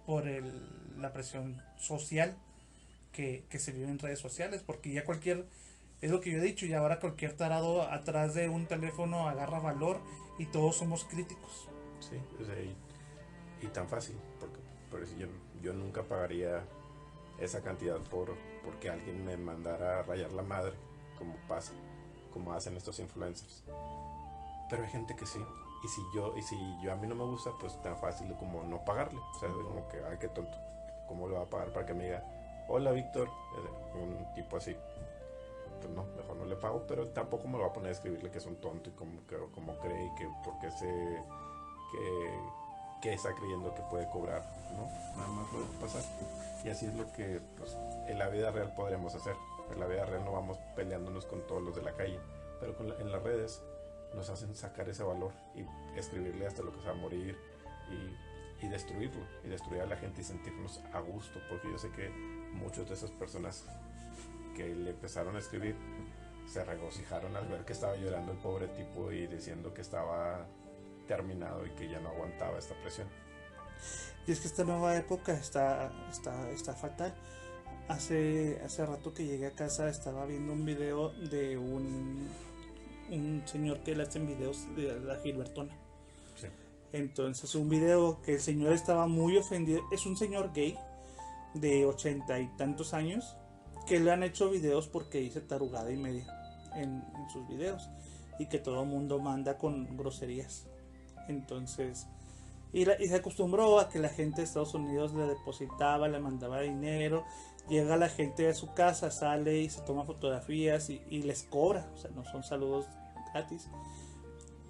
por 0.05 0.27
el, 0.27 1.01
la 1.01 1.11
presión 1.11 1.61
social 1.77 2.37
que, 3.11 3.45
que 3.49 3.59
se 3.59 3.73
vive 3.73 3.89
en 3.89 3.99
redes 3.99 4.19
sociales, 4.19 4.63
porque 4.65 4.91
ya 4.93 5.03
cualquier, 5.03 5.45
es 6.01 6.11
lo 6.11 6.21
que 6.21 6.31
yo 6.31 6.37
he 6.37 6.41
dicho, 6.41 6.65
y 6.65 6.73
ahora 6.73 6.99
cualquier 6.99 7.35
tarado 7.35 7.81
atrás 7.83 8.33
de 8.33 8.49
un 8.49 8.65
teléfono 8.65 9.27
agarra 9.27 9.59
valor 9.59 9.99
y 10.37 10.45
todos 10.45 10.75
somos 10.75 11.05
críticos. 11.05 11.69
Sí, 11.99 12.17
o 12.39 13.63
y, 13.63 13.67
tan 13.69 13.87
fácil, 13.87 14.15
porque 14.39 14.59
por 14.91 15.01
eso 15.01 15.15
yo, 15.17 15.27
yo 15.61 15.73
nunca 15.73 16.03
pagaría 16.03 16.61
esa 17.39 17.61
cantidad 17.61 17.97
por 17.97 18.35
porque 18.63 18.89
alguien 18.89 19.23
me 19.23 19.37
mandara 19.37 19.99
a 19.99 20.03
rayar 20.03 20.31
la 20.31 20.41
madre, 20.41 20.73
como 21.17 21.35
pasa, 21.47 21.71
como 22.33 22.53
hacen 22.53 22.75
estos 22.75 22.99
influencers. 22.99 23.63
Pero 24.69 24.83
hay 24.83 24.89
gente 24.89 25.15
que 25.15 25.25
sí. 25.25 25.39
Y 25.83 25.87
si 25.87 26.01
yo, 26.15 26.35
y 26.35 26.41
si 26.41 26.57
yo 26.81 26.91
a 26.91 26.95
mí 26.95 27.07
no 27.07 27.13
me 27.13 27.23
gusta, 27.23 27.51
pues 27.59 27.79
tan 27.83 27.95
fácil 27.97 28.33
como 28.39 28.63
no 28.63 28.83
pagarle. 28.83 29.19
O 29.19 29.39
sea, 29.39 29.49
como 29.49 29.87
que, 29.87 29.97
ay, 30.09 30.17
qué 30.19 30.27
tonto. 30.29 30.57
¿Cómo 31.07 31.27
le 31.27 31.35
va 31.35 31.43
a 31.43 31.45
pagar 31.45 31.71
para 31.71 31.85
que 31.85 31.93
me 31.93 32.05
diga, 32.05 32.23
hola 32.67 32.91
Víctor? 32.91 33.27
Eh, 33.27 33.97
Un 33.99 34.33
tipo 34.33 34.57
así. 34.57 34.75
Pues 35.81 35.89
no, 35.93 36.05
mejor 36.17 36.35
no 36.37 36.45
le 36.45 36.55
pago, 36.55 36.85
pero 36.87 37.07
tampoco 37.09 37.47
me 37.47 37.57
lo 37.57 37.63
va 37.65 37.69
a 37.69 37.73
poner 37.73 37.89
a 37.89 37.91
escribirle 37.91 38.31
que 38.31 38.37
es 38.39 38.45
un 38.45 38.55
tonto 38.57 38.89
y 38.89 38.93
como, 38.93 39.25
que, 39.27 39.37
como 39.53 39.77
cree 39.79 40.05
y 40.05 40.15
que 40.15 40.27
porque 40.43 40.71
se. 40.71 41.23
que, 41.91 42.39
que 43.01 43.13
está 43.13 43.33
creyendo 43.35 43.73
que 43.75 43.81
puede 43.83 44.09
cobrar, 44.09 44.41
¿no? 44.71 44.85
Nada 45.17 45.27
más 45.29 45.47
puede 45.49 45.65
pasar. 45.79 46.01
Y 46.63 46.69
así 46.69 46.87
es 46.87 46.93
lo 46.95 47.11
que 47.11 47.39
pues, 47.57 47.77
en 48.07 48.17
la 48.17 48.29
vida 48.29 48.51
real 48.51 48.73
podremos 48.75 49.13
hacer. 49.13 49.35
En 49.71 49.79
la 49.79 49.85
vida 49.87 50.05
real 50.05 50.23
no 50.25 50.31
vamos 50.31 50.57
peleándonos 50.75 51.25
con 51.25 51.45
todos 51.47 51.61
los 51.61 51.75
de 51.75 51.81
la 51.83 51.93
calle, 51.93 52.19
pero 52.59 52.75
con 52.75 52.89
la- 52.89 52.95
en 52.99 53.11
las 53.11 53.21
redes 53.21 53.61
nos 54.15 54.29
hacen 54.29 54.55
sacar 54.55 54.87
ese 54.89 55.03
valor 55.03 55.31
y 55.55 55.65
escribirle 55.99 56.47
hasta 56.47 56.61
lo 56.63 56.71
que 56.71 56.79
se 56.79 56.85
va 56.85 56.91
a 56.93 56.95
morir 56.95 57.37
y, 57.91 58.65
y 58.65 58.69
destruirlo, 58.69 59.21
y 59.43 59.49
destruir 59.49 59.81
a 59.81 59.85
la 59.85 59.97
gente 59.97 60.21
y 60.21 60.23
sentirnos 60.23 60.81
a 60.93 60.99
gusto, 61.01 61.39
porque 61.49 61.69
yo 61.71 61.77
sé 61.77 61.91
que 61.91 62.09
muchas 62.53 62.87
de 62.87 62.93
esas 62.95 63.11
personas 63.11 63.65
que 64.55 64.73
le 64.73 64.91
empezaron 64.91 65.35
a 65.35 65.39
escribir 65.39 65.75
se 66.47 66.63
regocijaron 66.63 67.35
al 67.35 67.47
ver 67.47 67.65
que 67.65 67.73
estaba 67.73 67.95
llorando 67.95 68.31
el 68.31 68.37
pobre 68.37 68.67
tipo 68.69 69.11
y 69.11 69.27
diciendo 69.27 69.73
que 69.73 69.81
estaba 69.81 70.45
terminado 71.07 71.65
y 71.65 71.71
que 71.71 71.89
ya 71.89 71.99
no 71.99 72.09
aguantaba 72.09 72.57
esta 72.57 72.75
presión. 72.81 73.07
Y 74.27 74.31
es 74.31 74.39
que 74.39 74.47
esta 74.47 74.63
nueva 74.63 74.95
época 74.95 75.33
está, 75.33 75.91
está, 76.09 76.49
está 76.51 76.73
fatal. 76.73 77.13
Hace, 77.87 78.59
hace 78.63 78.85
rato 78.85 79.13
que 79.13 79.25
llegué 79.25 79.47
a 79.47 79.51
casa 79.51 79.89
estaba 79.89 80.25
viendo 80.25 80.53
un 80.53 80.65
video 80.65 81.09
de 81.29 81.57
un, 81.57 82.27
un 83.11 83.43
señor 83.45 83.81
que 83.81 83.95
le 83.95 84.03
hacen 84.03 84.25
videos 84.25 84.67
de 84.75 84.99
la 84.99 85.17
Gilbertona. 85.17 85.75
Sí. 86.35 86.47
Entonces 86.91 87.53
un 87.53 87.69
video 87.69 88.21
que 88.23 88.33
el 88.35 88.39
señor 88.39 88.73
estaba 88.73 89.07
muy 89.07 89.37
ofendido. 89.37 89.81
Es 89.91 90.05
un 90.05 90.17
señor 90.17 90.53
gay 90.53 90.77
de 91.53 91.85
ochenta 91.85 92.39
y 92.39 92.47
tantos 92.57 92.93
años 92.93 93.35
que 93.85 93.99
le 93.99 94.11
han 94.11 94.23
hecho 94.23 94.49
videos 94.49 94.87
porque 94.87 95.19
dice 95.19 95.41
tarugada 95.41 95.91
y 95.91 95.97
media 95.97 96.25
en, 96.75 97.03
sus 97.31 97.47
videos 97.47 97.89
y 98.39 98.47
que 98.47 98.59
todo 98.59 98.85
mundo 98.85 99.19
manda 99.19 99.57
con 99.57 99.95
groserías. 99.97 100.67
Entonces, 101.27 102.07
y, 102.73 102.85
se 102.85 103.15
acostumbró 103.15 103.79
a 103.79 103.89
que 103.89 103.99
la 103.99 104.09
gente 104.09 104.37
de 104.37 104.43
Estados 104.43 104.73
Unidos 104.73 105.13
le 105.13 105.23
depositaba, 105.23 106.07
le 106.07 106.19
mandaba 106.19 106.61
dinero, 106.61 107.23
llega 107.69 107.97
la 107.97 108.09
gente 108.09 108.47
a 108.49 108.53
su 108.53 108.73
casa, 108.73 109.11
sale 109.11 109.61
y 109.61 109.69
se 109.69 109.81
toma 109.81 110.03
fotografías 110.03 110.89
y, 110.89 111.21
les 111.23 111.43
cobra, 111.43 111.89
o 111.93 111.97
sea, 111.97 112.11
no 112.11 112.23
son 112.25 112.43
saludos 112.43 112.85
gratis. 113.33 113.69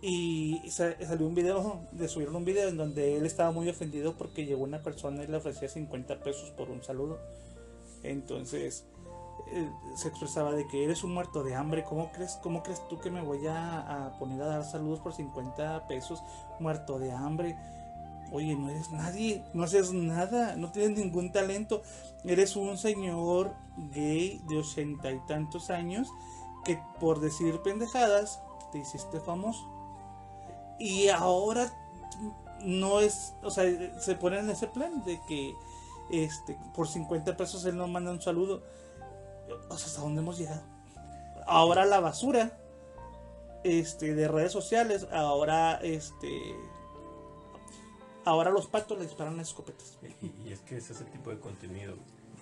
Y 0.01 0.61
sa- 0.69 0.95
salió 1.03 1.25
un 1.25 1.33
video, 1.33 1.87
le 1.93 2.07
subieron 2.07 2.35
un 2.35 2.45
video 2.45 2.69
en 2.69 2.77
donde 2.77 3.17
él 3.17 3.25
estaba 3.25 3.51
muy 3.51 3.67
ofendido 3.69 4.15
porque 4.17 4.45
llegó 4.45 4.63
una 4.63 4.83
persona 4.83 5.23
y 5.23 5.27
le 5.27 5.37
ofrecía 5.37 5.67
50 5.67 6.21
pesos 6.21 6.51
por 6.51 6.69
un 6.69 6.83
saludo. 6.83 7.19
Entonces 8.03 8.85
eh, 9.47 9.71
se 9.95 10.07
expresaba 10.07 10.53
de 10.53 10.67
que 10.67 10.83
eres 10.83 11.03
un 11.03 11.13
muerto 11.13 11.43
de 11.43 11.55
hambre, 11.55 11.83
¿cómo 11.83 12.11
crees, 12.11 12.39
cómo 12.41 12.63
crees 12.63 12.85
tú 12.87 12.99
que 12.99 13.11
me 13.11 13.21
voy 13.21 13.45
a, 13.47 14.15
poner 14.19 14.41
a 14.41 14.47
dar 14.47 14.63
saludos 14.63 14.99
por 14.99 15.13
50 15.13 15.87
pesos 15.87 16.23
muerto 16.59 16.99
de 16.99 17.11
hambre? 17.11 17.57
Oye, 18.31 18.55
no 18.55 18.69
eres 18.69 18.91
nadie, 18.91 19.43
no 19.53 19.63
haces 19.63 19.93
nada, 19.93 20.55
no 20.55 20.71
tienes 20.71 20.97
ningún 20.97 21.31
talento. 21.31 21.83
Eres 22.23 22.55
un 22.55 22.75
señor 22.77 23.53
gay 23.93 24.41
de 24.47 24.57
ochenta 24.57 25.11
y 25.11 25.19
tantos 25.27 25.69
años 25.69 26.11
que 26.63 26.79
por 26.99 27.19
decir 27.19 27.61
pendejadas 27.61 28.41
te 28.71 28.79
hiciste 28.79 29.19
famoso. 29.19 29.69
Y 30.79 31.09
ahora 31.09 31.71
no 32.63 32.99
es, 32.99 33.35
o 33.43 33.51
sea, 33.51 33.65
se 33.99 34.15
ponen 34.15 34.45
en 34.45 34.49
ese 34.49 34.67
plan 34.67 35.03
de 35.05 35.21
que 35.27 35.53
este 36.09 36.57
por 36.73 36.87
50 36.87 37.37
pesos 37.37 37.65
él 37.65 37.77
no 37.77 37.87
manda 37.87 38.11
un 38.11 38.21
saludo. 38.21 38.63
Sea, 39.69 39.75
¿hasta 39.75 40.01
dónde 40.01 40.21
hemos 40.21 40.37
llegado? 40.37 40.63
Ahora 41.47 41.85
la 41.85 41.99
basura 41.99 42.57
este 43.63 44.13
de 44.13 44.27
redes 44.27 44.51
sociales, 44.51 45.07
ahora 45.11 45.79
este 45.81 46.55
ahora 48.25 48.49
los 48.49 48.67
patos 48.67 48.97
le 48.97 49.05
disparan 49.05 49.37
las 49.37 49.49
escopetas. 49.49 49.97
Y, 50.21 50.51
es 50.51 50.61
que 50.61 50.77
ese 50.77 50.93
es 50.93 51.01
el 51.01 51.07
tipo 51.11 51.29
de 51.29 51.39
contenido 51.39 51.95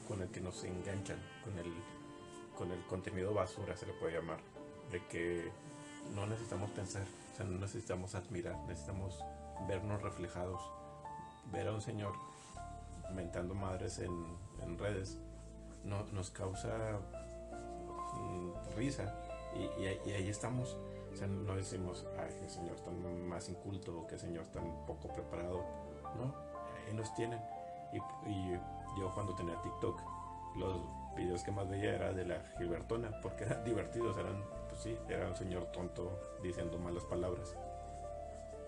con 0.07 0.21
el 0.21 0.29
que 0.29 0.41
nos 0.41 0.63
enganchan, 0.63 1.17
con 1.43 1.57
el, 1.59 1.73
con 2.57 2.71
el 2.71 2.81
contenido 2.85 3.33
basura 3.33 3.75
se 3.77 3.85
le 3.85 3.93
puede 3.93 4.13
llamar, 4.13 4.39
de 4.91 5.05
que 5.07 5.51
no 6.15 6.25
necesitamos 6.25 6.71
pensar, 6.71 7.03
o 7.33 7.37
sea, 7.37 7.45
no 7.45 7.59
necesitamos 7.59 8.15
admirar, 8.15 8.57
necesitamos 8.67 9.19
vernos 9.67 10.01
reflejados, 10.01 10.61
ver 11.51 11.67
a 11.67 11.73
un 11.73 11.81
señor 11.81 12.13
mentando 13.13 13.53
madres 13.53 13.99
en 13.99 14.77
redes, 14.77 15.19
no, 15.83 16.03
nos 16.11 16.29
causa 16.31 16.99
mm, 18.13 18.75
risa 18.75 19.13
y, 19.55 19.85
ahí- 19.85 20.29
estamos. 20.29 20.77
O 21.11 21.15
sea, 21.15 21.27
no 21.27 21.55
decimos, 21.55 22.07
ay, 22.17 22.35
qué 22.41 22.49
señor 22.49 22.79
tan 22.79 23.27
más 23.27 23.47
inculto, 23.47 24.07
qué 24.07 24.17
señor 24.17 24.47
tan 24.47 24.63
poco 24.87 25.09
preparado. 25.13 25.63
No, 26.17 26.33
ahí 26.87 26.93
nos 26.95 27.13
tienen. 27.13 27.39
Y, 27.91 27.97
y 28.29 28.51
yo 28.99 29.11
cuando 29.13 29.35
tenía 29.35 29.61
TikTok, 29.61 29.99
los 30.57 30.81
videos 31.15 31.43
que 31.43 31.51
más 31.51 31.69
veía 31.69 31.93
era 31.95 32.13
de 32.13 32.25
la 32.25 32.41
Gilbertona, 32.57 33.11
porque 33.21 33.43
eran 33.43 33.63
divertidos, 33.65 34.17
eran, 34.17 34.43
pues 34.69 34.81
sí, 34.81 34.97
era 35.07 35.27
un 35.27 35.35
señor 35.35 35.65
tonto 35.71 36.19
diciendo 36.41 36.79
malas 36.79 37.03
palabras. 37.05 37.55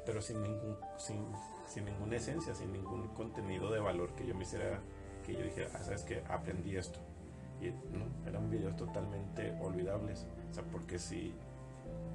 Pero 0.06 0.22
sin 0.22 0.44
ningún, 0.44 0.78
sin, 0.98 1.26
sin 1.68 1.86
ninguna 1.86 2.18
esencia, 2.18 2.54
sin 2.54 2.72
ningún 2.72 3.08
contenido 3.16 3.72
de 3.72 3.80
valor 3.80 4.12
que 4.14 4.28
yo 4.28 4.36
me 4.36 4.44
hiciera, 4.44 4.80
que 5.26 5.34
yo 5.34 5.44
dijera, 5.44 5.70
ah, 5.74 5.84
sabes 5.84 6.04
que 6.04 6.22
aprendí 6.30 6.76
esto. 6.76 7.00
Y 7.62 7.70
no, 7.96 8.06
eran 8.28 8.50
videos 8.50 8.76
totalmente 8.76 9.58
olvidables. 9.62 10.28
O 10.52 10.54
sea, 10.54 10.64
porque 10.64 11.00
si 11.00 11.34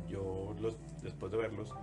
yo 0.09 0.55
los, 0.61 0.77
después 1.03 1.33
de 1.33 1.39
verlos, 1.39 1.75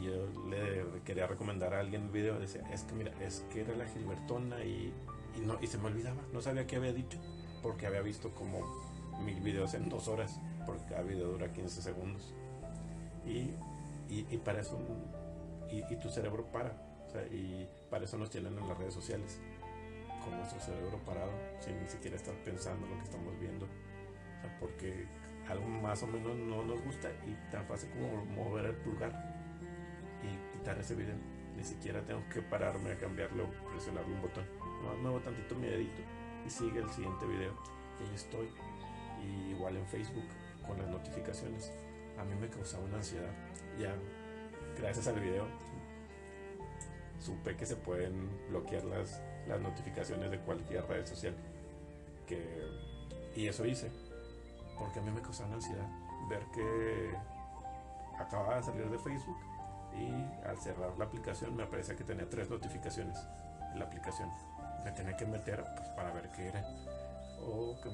y 0.00 0.04
yo 0.04 0.26
le 0.48 1.02
quería 1.04 1.26
recomendar 1.26 1.74
a 1.74 1.80
alguien 1.80 2.04
el 2.04 2.10
video, 2.10 2.38
decía, 2.38 2.62
es 2.72 2.84
que 2.84 2.94
mira, 2.94 3.12
es 3.20 3.44
que 3.52 3.62
era 3.62 3.74
la 3.76 3.86
Gilbertona 3.86 4.64
y, 4.64 4.92
no, 5.44 5.58
y 5.60 5.66
se 5.66 5.78
me 5.78 5.86
olvidaba, 5.86 6.20
no 6.32 6.40
sabía 6.40 6.66
qué 6.66 6.76
había 6.76 6.92
dicho, 6.92 7.18
porque 7.62 7.86
había 7.86 8.00
visto 8.00 8.30
como 8.30 8.60
mil 9.24 9.40
videos 9.40 9.74
en 9.74 9.88
dos 9.88 10.08
horas, 10.08 10.40
porque 10.64 10.84
cada 10.88 11.02
video 11.02 11.28
dura 11.28 11.52
15 11.52 11.82
segundos. 11.82 12.34
Y, 13.26 13.50
y, 14.08 14.26
y 14.30 14.38
para 14.38 14.60
eso, 14.60 14.78
y, 15.70 15.82
y 15.92 15.96
tu 15.96 16.08
cerebro 16.08 16.46
para, 16.46 16.70
o 17.06 17.10
sea, 17.10 17.26
y 17.26 17.68
para 17.90 18.04
eso 18.04 18.16
nos 18.16 18.30
tienen 18.30 18.56
en 18.56 18.66
las 18.66 18.78
redes 18.78 18.94
sociales, 18.94 19.40
con 20.20 20.36
nuestro 20.36 20.60
cerebro 20.60 20.98
parado, 21.04 21.32
sin 21.60 21.80
ni 21.80 21.88
siquiera 21.88 22.16
estar 22.16 22.34
pensando 22.44 22.86
lo 22.86 22.96
que 22.96 23.04
estamos 23.04 23.38
viendo, 23.40 23.66
o 23.66 24.60
porque 24.60 25.06
algo 25.48 25.66
más 25.66 26.02
o 26.02 26.06
menos 26.06 26.36
no 26.36 26.62
nos 26.62 26.82
gusta 26.82 27.10
y 27.26 27.34
tan 27.50 27.66
fácil 27.66 27.90
como 27.90 28.24
mover 28.24 28.66
el 28.66 28.74
pulgar 28.76 29.12
y 30.22 30.58
quitar 30.58 30.78
ese 30.78 30.94
video. 30.94 31.16
Ni 31.56 31.64
siquiera 31.64 32.00
tengo 32.04 32.22
que 32.32 32.40
pararme 32.40 32.92
a 32.92 32.96
cambiarlo, 32.96 33.50
presionar 33.70 34.04
un 34.04 34.22
botón. 34.22 34.44
Muevo 35.02 35.20
tantito 35.20 35.54
mi 35.56 35.66
dedito 35.66 36.02
y 36.46 36.50
sigue 36.50 36.80
el 36.80 36.88
siguiente 36.90 37.26
video. 37.26 37.52
Y 37.98 38.08
ahí 38.08 38.14
estoy. 38.14 38.48
Y 39.22 39.50
igual 39.50 39.76
en 39.76 39.86
Facebook 39.86 40.24
con 40.66 40.78
las 40.78 40.88
notificaciones. 40.88 41.72
A 42.18 42.24
mí 42.24 42.34
me 42.40 42.48
causaba 42.48 42.84
una 42.84 42.98
ansiedad. 42.98 43.32
Ya, 43.78 43.94
gracias 44.78 45.08
al 45.08 45.20
video, 45.20 45.46
supe 47.18 47.56
que 47.56 47.66
se 47.66 47.76
pueden 47.76 48.28
bloquear 48.48 48.84
las, 48.84 49.20
las 49.50 49.60
notificaciones 49.60 50.30
de 50.30 50.38
cualquier 50.38 50.86
red 50.86 51.06
social. 51.06 51.34
Que, 52.26 52.66
y 53.34 53.46
eso 53.46 53.66
hice. 53.66 53.90
Porque 54.78 54.98
a 54.98 55.02
mí 55.02 55.10
me 55.10 55.20
causaba 55.20 55.54
ansiedad 55.54 55.86
ver 56.28 56.44
que 56.54 57.14
acababa 58.18 58.56
de 58.56 58.62
salir 58.62 58.90
de 58.90 58.98
Facebook 58.98 59.38
y 59.94 60.46
al 60.46 60.56
cerrar 60.58 60.96
la 60.96 61.04
aplicación 61.06 61.56
me 61.56 61.64
aparecía 61.64 61.96
que 61.96 62.04
tenía 62.04 62.28
tres 62.28 62.48
notificaciones 62.48 63.18
en 63.72 63.78
la 63.78 63.84
aplicación. 63.86 64.30
Me 64.84 64.92
tenía 64.92 65.16
que 65.16 65.26
meter 65.26 65.64
pues, 65.76 65.88
para 65.90 66.12
ver 66.12 66.30
qué 66.30 66.48
era. 66.48 66.64
O 67.42 67.80
que 67.82 67.88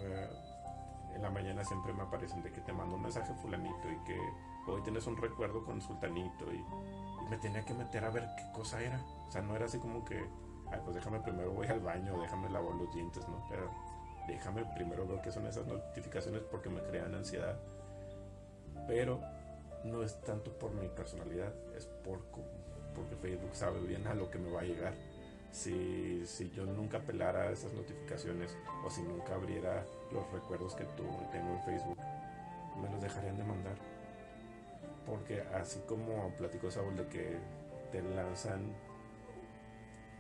en 1.15 1.23
la 1.23 1.31
mañana 1.31 1.65
siempre 1.65 1.93
me 1.93 2.03
aparecen 2.03 2.43
de 2.43 2.53
que 2.53 2.61
te 2.61 2.73
mando 2.73 2.97
un 2.97 3.03
mensaje 3.03 3.33
fulanito 3.35 3.91
y 3.91 3.97
que 4.05 4.19
hoy 4.67 4.83
tienes 4.83 5.07
un 5.07 5.17
recuerdo 5.17 5.65
con 5.65 5.81
sultanito 5.81 6.53
y, 6.53 6.65
me 7.31 7.39
tenía 7.39 7.65
que 7.65 7.75
meter 7.75 8.05
a 8.05 8.11
ver 8.11 8.25
qué 8.37 8.53
cosa 8.53 8.81
era. 8.81 9.01
O 9.27 9.33
sea, 9.33 9.43
no 9.43 9.57
era 9.57 9.65
así 9.65 9.81
como 9.81 10.05
que, 10.05 10.29
Ay, 10.71 10.81
pues 10.85 10.97
déjame 10.97 11.21
primero 11.21 11.53
voy 11.53 11.67
al 11.69 11.81
baño, 11.81 12.21
déjame 12.21 12.51
lavar 12.51 12.75
los 12.75 12.93
dientes, 12.95 13.27
¿no? 13.29 13.45
Pero 13.49 13.71
déjame 14.27 14.65
primero 14.75 15.07
ver 15.07 15.21
qué 15.21 15.31
son 15.31 15.47
esas 15.47 15.67
notificaciones 15.67 16.43
porque 16.51 16.69
me 16.69 16.83
crean 16.83 17.15
ansiedad. 17.15 17.57
Pero 18.87 19.21
no 19.85 20.03
es 20.03 20.21
tanto 20.23 20.53
por 20.59 20.73
mi 20.73 20.89
personalidad, 20.89 21.53
es 21.77 21.87
por, 21.87 22.21
porque 22.95 23.17
Facebook 23.17 23.55
sabe 23.55 23.81
bien 23.81 24.07
a 24.07 24.15
lo 24.15 24.31
que 24.31 24.39
me 24.39 24.51
va 24.51 24.61
a 24.61 24.65
llegar. 24.65 24.95
Si, 25.53 26.27
si 26.27 26.51
yo 26.51 26.67
nunca 26.67 26.99
pelara 27.01 27.51
esas 27.51 27.73
notificaciones 27.73 28.57
o 28.85 28.91
si 28.91 29.03
nunca 29.03 29.35
abriera 29.35 29.85
los 30.13 30.31
recuerdos 30.33 30.75
que 30.75 30.85
tú 30.85 31.05
tengo 31.33 31.55
en 31.55 31.63
Facebook, 31.63 31.99
me 32.83 32.91
los 32.91 33.01
dejarían 33.01 33.39
de 33.39 33.45
mandar. 33.45 33.77
Porque 35.07 35.43
así 35.55 35.81
como 35.87 36.31
platico 36.37 36.71
Saúl 36.71 36.97
de 36.97 37.07
que 37.07 37.39
te 37.93 38.03
lanzan 38.03 38.75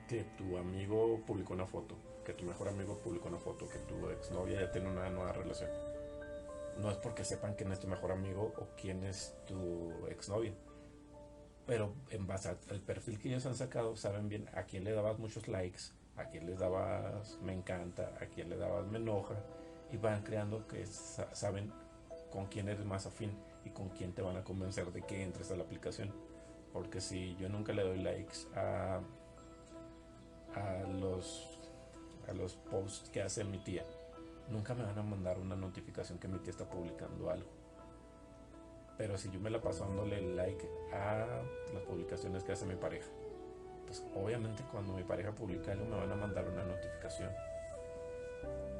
que 0.09 0.25
tu 0.37 0.57
amigo 0.57 1.21
publicó 1.27 1.55
una 1.55 1.67
foto, 1.67 1.97
que 2.25 2.33
tu 2.33 2.45
mejor 2.45 2.69
amigo 2.69 2.99
publicó 2.99 3.29
una 3.29 3.39
foto, 3.39 3.69
que 3.69 3.79
tu 3.81 4.09
exnovia 4.11 4.61
ya 4.61 4.73
tiene 4.73 4.91
una 4.91 5.09
nueva 5.11 5.33
relación 5.33 5.71
no 6.79 6.91
es 6.91 6.97
porque 6.99 7.25
sepan 7.25 7.55
quién 7.55 7.73
es 7.73 7.81
tu 7.81 7.89
mejor 7.89 8.13
amigo 8.13 8.53
o 8.57 8.69
quién 8.81 9.03
es 9.05 9.35
tu 9.47 10.07
exnovia. 10.09 10.53
Pero 11.67 11.95
en 12.11 12.27
base 12.27 12.49
al 12.49 12.81
perfil 12.81 13.19
que 13.19 13.29
ellos 13.29 13.47
han 13.47 13.57
sacado, 13.57 13.97
saben 13.97 14.29
bien 14.29 14.49
a 14.55 14.65
quién 14.65 14.85
le 14.85 14.93
dabas 14.93 15.19
muchos 15.19 15.49
likes, 15.49 15.93
a 16.17 16.27
quién 16.27 16.47
les 16.47 16.59
dabas 16.59 17.39
me 17.43 17.53
encanta, 17.53 18.13
a 18.21 18.27
quién 18.27 18.49
le 18.51 18.57
dabas 18.57 18.87
me 18.87 18.99
enoja. 18.99 19.35
Y 19.91 19.97
van 19.97 20.23
creando 20.23 20.67
que 20.67 20.85
saben 20.87 21.73
con 22.31 22.47
quién 22.47 22.69
eres 22.69 22.85
más 22.85 23.07
afín 23.07 23.33
y 23.65 23.71
con 23.71 23.89
quién 23.91 24.13
te 24.13 24.23
van 24.23 24.37
a 24.37 24.45
convencer 24.45 24.93
de 24.93 25.03
que 25.03 25.23
entres 25.23 25.51
a 25.51 25.57
la 25.57 25.65
aplicación. 25.65 26.13
Porque 26.73 27.01
si 27.01 27.37
yo 27.37 27.49
nunca 27.49 27.73
le 27.73 27.83
doy 27.83 28.03
likes 28.03 28.47
a, 28.55 29.01
a, 30.57 30.83
los, 30.89 31.59
a 32.29 32.33
los 32.33 32.55
posts 32.55 33.11
que 33.11 33.23
hace 33.23 33.45
mi 33.45 33.59
tía, 33.59 33.85
nunca 34.51 34.75
me 34.75 34.83
van 34.83 34.99
a 34.99 35.03
mandar 35.03 35.39
una 35.39 35.57
notificación 35.57 36.19
que 36.19 36.29
mi 36.29 36.39
tía 36.39 36.51
está 36.51 36.69
publicando 36.69 37.31
algo. 37.31 37.49
Pero 38.99 39.19
si 39.19 39.31
yo 39.31 39.39
me 39.39 39.51
la 39.51 39.61
paso 39.61 39.85
dándole 39.85 40.35
like 40.35 40.67
a 40.93 41.43
las 41.73 41.83
publicaciones 41.83 42.43
que 42.43 42.53
hace 42.53 42.65
mi 42.65 42.77
pareja, 42.77 43.09
pues 43.85 44.03
obviamente 44.15 44.65
cuando 44.71 44.95
mi 44.95 45.03
pareja 45.03 45.33
publica 45.33 45.73
algo 45.73 45.85
me 45.85 45.97
van 45.97 46.11
a 46.11 46.17
mandar 46.17 46.49
una 46.49 46.65
notificación. 46.65 47.31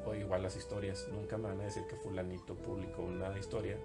O 0.05 0.15
igual 0.15 0.41
las 0.41 0.55
historias, 0.55 1.05
nunca 1.11 1.37
me 1.37 1.49
van 1.49 1.59
a 1.59 1.65
decir 1.65 1.85
que 1.87 1.97
fulanito 1.97 2.55
publicó 2.55 3.03
una 3.03 3.37
historia 3.37 3.77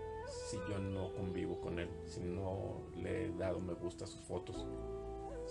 si 0.48 0.56
yo 0.68 0.78
no 0.78 1.12
convivo 1.14 1.60
con 1.60 1.78
él, 1.78 1.90
si 2.06 2.20
no 2.20 2.80
le 2.96 3.26
he 3.26 3.32
dado 3.32 3.60
me 3.60 3.74
gusta 3.74 4.04
a 4.04 4.06
sus 4.06 4.22
fotos. 4.22 4.64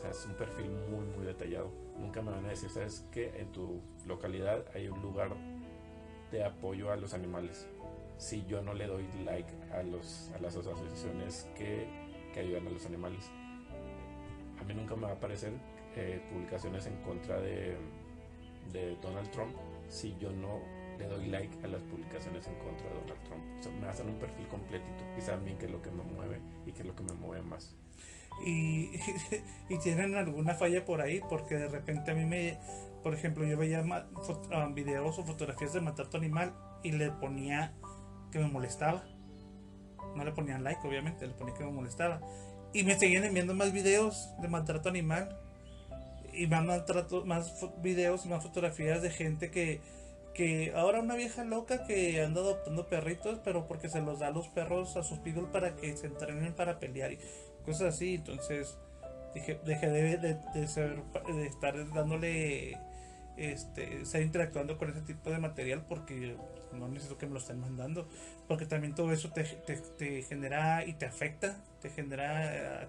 Sea, 0.01 0.09
es 0.09 0.25
un 0.25 0.33
perfil 0.33 0.71
muy, 0.89 1.05
muy 1.15 1.25
detallado. 1.25 1.71
Nunca 1.99 2.21
me 2.21 2.31
van 2.31 2.45
a 2.45 2.49
decir, 2.49 2.69
¿sabes 2.69 3.05
que 3.11 3.39
En 3.39 3.51
tu 3.51 3.81
localidad 4.07 4.65
hay 4.73 4.87
un 4.87 5.01
lugar 5.01 5.35
de 6.31 6.43
apoyo 6.43 6.91
a 6.91 6.95
los 6.95 7.13
animales 7.13 7.67
si 8.17 8.45
yo 8.45 8.61
no 8.61 8.73
le 8.75 8.85
doy 8.85 9.03
like 9.25 9.51
a, 9.73 9.81
los, 9.81 10.31
a 10.35 10.39
las 10.39 10.55
asociaciones 10.55 11.49
que, 11.55 11.87
que 12.33 12.39
ayudan 12.39 12.67
a 12.67 12.69
los 12.69 12.85
animales. 12.85 13.29
A 14.59 14.63
mí 14.63 14.75
nunca 14.75 14.95
me 14.95 15.03
va 15.03 15.09
a 15.09 15.13
aparecer 15.13 15.53
eh, 15.95 16.21
publicaciones 16.31 16.85
en 16.85 16.97
contra 16.97 17.41
de, 17.41 17.75
de, 18.71 18.95
Donald 19.01 19.29
Trump 19.31 19.55
si 19.89 20.15
yo 20.19 20.31
no 20.31 20.61
le 20.99 21.07
doy 21.07 21.27
like 21.27 21.65
a 21.65 21.67
las 21.67 21.81
publicaciones 21.81 22.47
en 22.47 22.53
contra 22.59 22.87
de 22.89 22.93
Donald 22.93 23.23
Trump. 23.23 23.43
O 23.59 23.63
sea, 23.63 23.71
me 23.73 23.87
hacen 23.87 24.07
un 24.07 24.19
perfil 24.19 24.47
completito 24.47 25.03
y 25.17 25.21
saben 25.21 25.43
bien 25.43 25.57
qué 25.57 25.65
es 25.65 25.71
lo 25.71 25.81
que 25.81 25.89
me 25.89 26.03
mueve 26.03 26.39
y 26.67 26.71
qué 26.71 26.81
es 26.81 26.87
lo 26.87 26.95
que 26.95 27.03
me 27.03 27.13
mueve 27.13 27.41
más. 27.41 27.75
Y, 29.69 29.77
tienen 29.83 30.15
alguna 30.15 30.55
falla 30.55 30.83
por 30.83 31.01
ahí 31.01 31.21
porque 31.29 31.55
de 31.55 31.67
repente 31.67 32.11
a 32.11 32.13
mí 32.13 32.25
me, 32.25 32.57
por 33.03 33.13
ejemplo, 33.13 33.45
yo 33.45 33.57
veía 33.57 33.83
ah, 34.51 34.69
videos 34.73 35.17
o 35.17 35.23
fotografías 35.23 35.73
de 35.73 35.81
matar 35.81 36.07
tu 36.07 36.17
animal 36.17 36.53
y 36.83 36.91
le 36.91 37.11
ponía 37.11 37.73
que 38.31 38.39
me 38.39 38.47
molestaba. 38.47 39.03
No 40.15 40.25
le 40.25 40.31
ponían 40.31 40.63
like, 40.63 40.85
obviamente, 40.85 41.25
le 41.25 41.33
ponía 41.33 41.53
que 41.53 41.63
me 41.63 41.71
molestaba. 41.71 42.21
Y 42.73 42.83
me 42.83 42.97
seguían 42.97 43.23
enviando 43.23 43.53
más 43.53 43.71
videos 43.71 44.33
de 44.41 44.47
maltrato 44.47 44.89
animal. 44.89 45.37
Y 46.33 46.47
más 46.47 46.63
maltrato, 46.63 47.25
más 47.25 47.53
videos 47.81 48.25
y 48.25 48.29
más 48.29 48.41
fotografías 48.43 49.01
de 49.01 49.09
gente 49.09 49.51
que, 49.51 49.81
que 50.33 50.71
ahora 50.75 51.01
una 51.01 51.15
vieja 51.15 51.43
loca 51.43 51.85
que 51.85 52.21
anda 52.21 52.41
adoptando 52.41 52.87
perritos, 52.87 53.39
pero 53.43 53.67
porque 53.67 53.89
se 53.89 54.01
los 54.01 54.19
da 54.19 54.27
a 54.27 54.31
los 54.31 54.47
perros 54.47 54.95
a 54.95 55.03
sus 55.03 55.19
pidul 55.19 55.49
para 55.49 55.75
que 55.75 55.95
se 55.97 56.07
entrenen 56.07 56.53
para 56.53 56.79
pelear 56.79 57.11
y 57.11 57.19
cosas 57.61 57.95
así. 57.95 58.15
Entonces 58.15 58.77
dije, 59.33 59.59
dejé 59.65 59.89
de, 59.89 60.37
de, 60.53 60.67
ser, 60.67 61.01
de 61.27 61.45
estar 61.45 61.75
dándole 61.93 62.77
este, 63.37 64.01
estar 64.01 64.21
interactuando 64.21 64.77
con 64.77 64.89
ese 64.89 65.01
tipo 65.01 65.29
de 65.29 65.39
material 65.39 65.85
porque 65.87 66.37
no 66.73 66.87
necesito 66.87 67.17
que 67.17 67.27
me 67.27 67.33
lo 67.33 67.39
estén 67.39 67.59
mandando, 67.59 68.07
porque 68.47 68.65
también 68.65 68.93
todo 68.93 69.11
eso 69.11 69.31
te, 69.31 69.43
te, 69.43 70.21
genera 70.23 70.85
y 70.85 70.93
te 70.93 71.05
afecta, 71.05 71.57
te 71.81 71.89
genera 71.89 72.83
eh, 72.83 72.87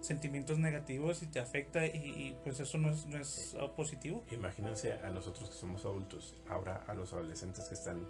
sentimientos 0.00 0.58
negativos 0.58 1.22
y 1.22 1.26
te 1.26 1.38
afecta 1.38 1.84
y, 1.86 2.36
pues 2.44 2.60
eso 2.60 2.78
no 2.78 2.90
es, 2.90 3.06
no 3.06 3.18
es 3.18 3.56
positivo. 3.76 4.24
Imagínense 4.30 4.94
a 4.94 5.10
nosotros 5.10 5.50
que 5.50 5.56
somos 5.56 5.84
adultos, 5.84 6.36
ahora 6.48 6.84
a 6.86 6.94
los 6.94 7.12
adolescentes 7.12 7.68
que 7.68 7.74
están 7.74 8.06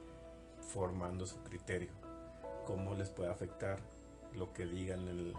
formando 0.73 1.27
su 1.27 1.43
criterio, 1.43 1.91
cómo 2.67 2.95
les 2.95 3.11
puede 3.11 3.31
afectar 3.31 3.81
lo 4.35 4.53
que 4.53 4.67
digan 4.67 5.07
en, 5.09 5.33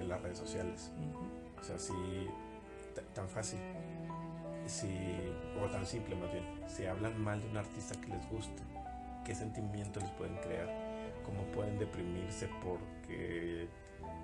en, 0.00 0.08
las 0.08 0.20
redes 0.20 0.38
sociales. 0.38 0.90
O 1.60 1.64
sea, 1.64 1.78
si 1.78 1.92
tan 3.14 3.28
fácil. 3.28 3.58
Si, 4.66 4.86
o 5.60 5.66
tan 5.66 5.84
simple 5.84 6.14
más 6.14 6.30
bien, 6.32 6.44
si 6.68 6.86
hablan 6.86 7.20
mal 7.20 7.40
de 7.40 7.48
un 7.48 7.56
artista 7.56 8.00
que 8.00 8.06
les 8.06 8.30
guste, 8.30 8.62
qué 9.24 9.34
sentimientos 9.34 10.04
les 10.04 10.12
pueden 10.12 10.36
crear, 10.36 10.68
cómo 11.24 11.42
pueden 11.52 11.80
deprimirse 11.80 12.48
porque 12.62 13.66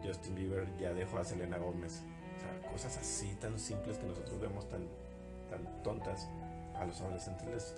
Justin 0.05 0.37
Bieber 0.37 0.68
ya 0.79 0.92
dejó 0.92 1.18
a 1.18 1.25
Selena 1.25 1.59
Gómez. 1.59 2.05
O 2.37 2.40
sea, 2.40 2.71
cosas 2.71 2.97
así 2.99 3.35
tan 3.40 3.59
simples 3.59 3.99
que 3.99 4.07
nosotros 4.07 4.40
vemos 4.40 4.68
tan, 4.68 4.87
tan 5.51 5.83
tontas, 5.83 6.29
a 6.77 6.85
los 6.85 7.01
adolescentes 7.01 7.49
les, 7.49 7.75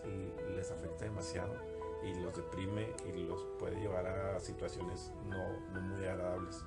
les 0.54 0.70
afecta 0.70 1.06
demasiado 1.06 1.54
y 2.02 2.14
los 2.14 2.34
deprime 2.34 2.88
y 3.06 3.12
los 3.24 3.42
puede 3.58 3.78
llevar 3.80 4.06
a 4.06 4.40
situaciones 4.40 5.12
no, 5.26 5.80
muy 5.80 6.06
agradables. 6.06 6.64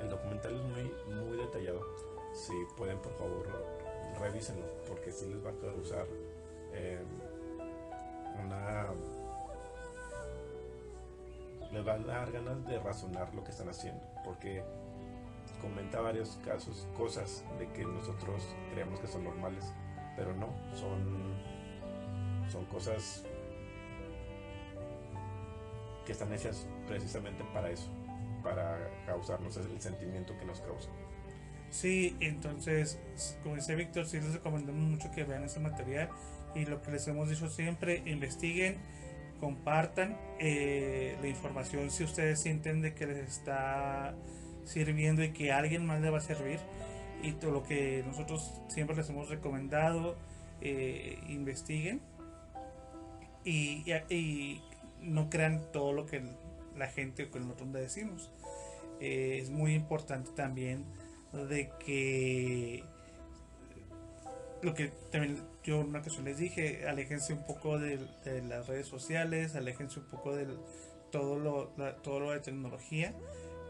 El, 0.00 0.08
documental 0.08 0.54
es 0.54 0.62
muy, 0.62 1.14
muy 1.14 1.36
detallado 1.36 1.80
si 2.32 2.54
pueden 2.76 2.98
por 2.98 3.12
favor 3.12 3.46
revísenlo 4.18 4.66
porque 4.88 5.12
si 5.12 5.26
les 5.26 5.44
va 5.44 5.50
a 5.50 5.54
causar 5.54 6.06
eh, 6.72 7.02
una 8.42 8.86
les 11.72 11.86
va 11.86 11.92
a 11.92 11.98
dar 11.98 12.32
ganas 12.32 12.66
de 12.66 12.78
razonar 12.78 13.34
lo 13.34 13.44
que 13.44 13.50
están 13.50 13.68
haciendo 13.68 14.02
porque 14.24 14.62
comenta 15.60 16.00
varios 16.00 16.38
casos 16.44 16.86
cosas 16.96 17.44
de 17.58 17.70
que 17.72 17.84
nosotros 17.84 18.42
creemos 18.72 19.00
que 19.00 19.08
son 19.08 19.24
normales 19.24 19.64
pero 20.16 20.34
no 20.34 20.48
son 20.74 21.36
son 22.50 22.64
cosas 22.66 23.24
que 26.04 26.12
están 26.12 26.32
hechas 26.32 26.66
precisamente 26.86 27.44
para 27.52 27.70
eso 27.70 27.90
para 28.42 28.78
causarnos 29.06 29.56
el 29.56 29.80
sentimiento 29.80 30.38
que 30.38 30.44
nos 30.44 30.60
causa. 30.60 30.88
Sí, 31.70 32.16
entonces, 32.20 33.00
como 33.42 33.56
dice 33.56 33.74
Víctor, 33.74 34.06
sí 34.06 34.20
les 34.20 34.34
recomendamos 34.34 34.82
mucho 34.82 35.10
que 35.10 35.24
vean 35.24 35.42
ese 35.42 35.58
material 35.58 36.10
y 36.54 36.64
lo 36.64 36.80
que 36.80 36.92
les 36.92 37.08
hemos 37.08 37.28
dicho 37.28 37.50
siempre, 37.50 38.02
investiguen 38.06 38.78
compartan 39.40 40.16
eh, 40.38 41.18
la 41.20 41.28
información 41.28 41.90
si 41.90 42.04
ustedes 42.04 42.40
sienten 42.40 42.80
de 42.80 42.94
que 42.94 43.06
les 43.06 43.28
está 43.28 44.14
sirviendo 44.64 45.22
y 45.22 45.32
que 45.32 45.52
alguien 45.52 45.84
más 45.84 46.00
le 46.00 46.08
va 46.08 46.18
a 46.18 46.22
servir 46.22 46.58
y 47.22 47.32
todo 47.32 47.50
lo 47.50 47.62
que 47.62 48.02
nosotros 48.06 48.62
siempre 48.68 48.96
les 48.96 49.08
hemos 49.10 49.28
recomendado 49.28 50.16
eh, 50.60 51.18
investiguen 51.28 52.00
y, 53.46 53.84
y, 54.12 54.60
no 55.00 55.30
crean 55.30 55.62
todo 55.72 55.92
lo 55.92 56.04
que 56.04 56.22
la 56.76 56.88
gente 56.88 57.24
o 57.24 57.30
que 57.30 57.38
nosotros 57.38 57.72
decimos. 57.72 58.30
Eh, 59.00 59.38
es 59.40 59.50
muy 59.50 59.74
importante 59.74 60.30
también 60.34 60.84
de 61.32 61.70
que 61.84 62.82
lo 64.62 64.74
que 64.74 64.88
también 65.12 65.40
yo 65.62 65.80
una 65.80 66.00
ocasión 66.00 66.24
les 66.24 66.38
dije, 66.38 66.88
aléjense 66.88 67.34
un 67.34 67.44
poco 67.44 67.78
de, 67.78 67.98
las 68.48 68.66
redes 68.66 68.86
sociales, 68.86 69.54
aléjense 69.54 70.00
un 70.00 70.06
poco 70.06 70.34
de 70.34 70.46
todo 71.12 71.38
lo, 71.38 71.68
todo 72.02 72.20
lo 72.20 72.30
de 72.32 72.40
tecnología 72.40 73.14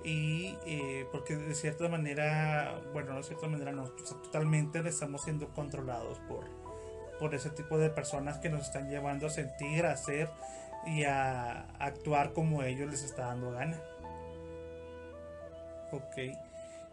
y 0.05 0.57
eh, 0.67 1.07
porque 1.11 1.37
de 1.37 1.55
cierta 1.55 1.89
manera, 1.89 2.81
bueno, 2.93 3.11
no 3.11 3.17
de 3.19 3.25
cierta 3.25 3.49
manera 3.49 3.73
no, 3.73 3.89
totalmente 3.89 4.87
estamos 4.89 5.25
siendo 5.25 5.49
controlados 5.49 6.19
por, 6.21 6.45
por 7.19 7.35
ese 7.35 7.51
tipo 7.51 7.79
de 7.79 7.91
personas 7.91 8.39
que 8.39 8.49
nos 8.49 8.63
están 8.63 8.89
llevando 8.89 9.27
a 9.27 9.31
sentir, 9.31 9.87
a 9.87 9.93
hacer 9.93 10.29
y 10.87 11.05
a 11.05 11.67
actuar 11.79 12.33
como 12.33 12.63
ellos 12.63 12.91
les 12.91 13.03
está 13.03 13.27
dando 13.27 13.53
gana. 13.53 13.81
Ok, 15.93 16.37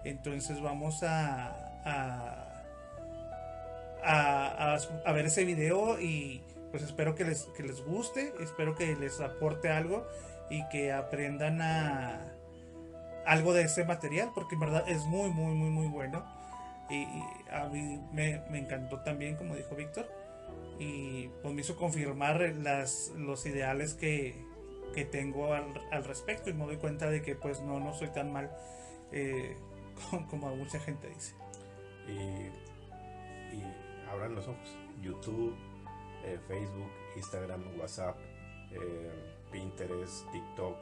entonces 0.03 0.61
vamos 0.61 1.03
a 1.03 2.53
a, 4.03 5.13
ver 5.13 5.25
ese 5.25 5.45
video 5.45 5.99
y 5.99 6.41
pues 6.71 6.83
espero 6.83 7.15
que 7.15 7.23
les, 7.23 7.43
que 7.55 7.63
les 7.63 7.83
guste, 7.83 8.33
espero 8.41 8.75
que 8.75 8.95
les 8.95 9.19
aporte 9.21 9.69
algo 9.69 10.07
y 10.49 10.67
que 10.69 10.91
aprendan 10.91 11.61
a 11.61 12.21
algo 13.25 13.53
de 13.53 13.63
ese 13.63 13.85
material 13.85 14.31
porque 14.35 14.55
en 14.55 14.61
verdad 14.61 14.83
es 14.87 15.05
muy 15.05 15.29
muy 15.29 15.53
muy 15.53 15.69
muy 15.69 15.87
bueno 15.87 16.25
y, 16.89 17.05
a 17.51 17.67
mí 17.69 17.99
me, 18.11 18.41
encantó 18.57 19.01
también 19.01 19.35
como 19.35 19.55
dijo 19.55 19.75
Víctor 19.75 20.07
y 20.79 21.29
pues 21.41 21.53
me 21.53 21.61
hizo 21.61 21.75
confirmar 21.75 22.41
las, 22.57 23.11
los 23.17 23.45
ideales 23.45 23.93
que, 23.93 24.51
tengo 25.11 25.53
al, 25.53 26.03
respecto 26.03 26.49
y 26.49 26.53
me 26.53 26.65
doy 26.65 26.77
cuenta 26.77 27.09
de 27.09 27.21
que 27.21 27.35
pues 27.35 27.61
no, 27.61 27.79
no 27.79 27.93
soy 27.93 28.09
tan 28.09 28.31
mal 28.31 28.51
eh, 29.11 29.57
como, 30.29 30.55
mucha 30.55 30.79
gente 30.79 31.09
dice. 31.09 31.35
y 32.07 33.63
abran 34.09 34.35
los 34.35 34.47
ojos. 34.47 34.77
YouTube, 35.01 35.55
eh, 36.23 36.39
Facebook, 36.47 36.91
Instagram, 37.15 37.79
WhatsApp, 37.79 38.17
eh, 38.71 39.11
Pinterest, 39.51 40.31
TikTok, 40.31 40.77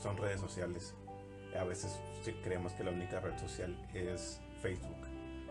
son 0.00 0.16
redes 0.16 0.40
sociales. 0.40 0.94
A 1.58 1.64
veces 1.64 1.98
creemos 2.42 2.72
que 2.72 2.84
la 2.84 2.90
única 2.90 3.20
red 3.20 3.38
social 3.38 3.76
es 3.94 4.40
Facebook, 4.60 5.06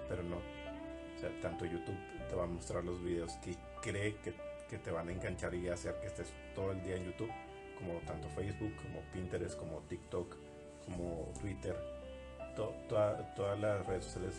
pero 0.07 0.23
no. 0.23 0.37
O 0.37 1.19
sea, 1.19 1.29
tanto 1.41 1.65
YouTube 1.65 1.97
te 2.29 2.35
va 2.35 2.43
a 2.43 2.47
mostrar 2.47 2.83
los 2.83 3.01
videos 3.03 3.33
que 3.43 3.55
cree 3.81 4.15
que, 4.17 4.33
que 4.69 4.77
te 4.77 4.91
van 4.91 5.09
a 5.09 5.11
enganchar 5.11 5.53
y 5.55 5.69
hacer 5.69 5.95
que 6.01 6.07
estés 6.07 6.33
todo 6.53 6.71
el 6.71 6.83
día 6.83 6.95
en 6.95 7.05
YouTube, 7.05 7.31
como 7.77 7.99
tanto 7.99 8.27
Facebook, 8.29 8.75
como 8.75 9.01
Pinterest, 9.13 9.57
como 9.57 9.79
TikTok, 9.81 10.35
como 10.85 11.33
Twitter. 11.39 11.75
todas 12.55 13.59
las 13.59 13.85
redes 13.85 14.05
sociales 14.05 14.35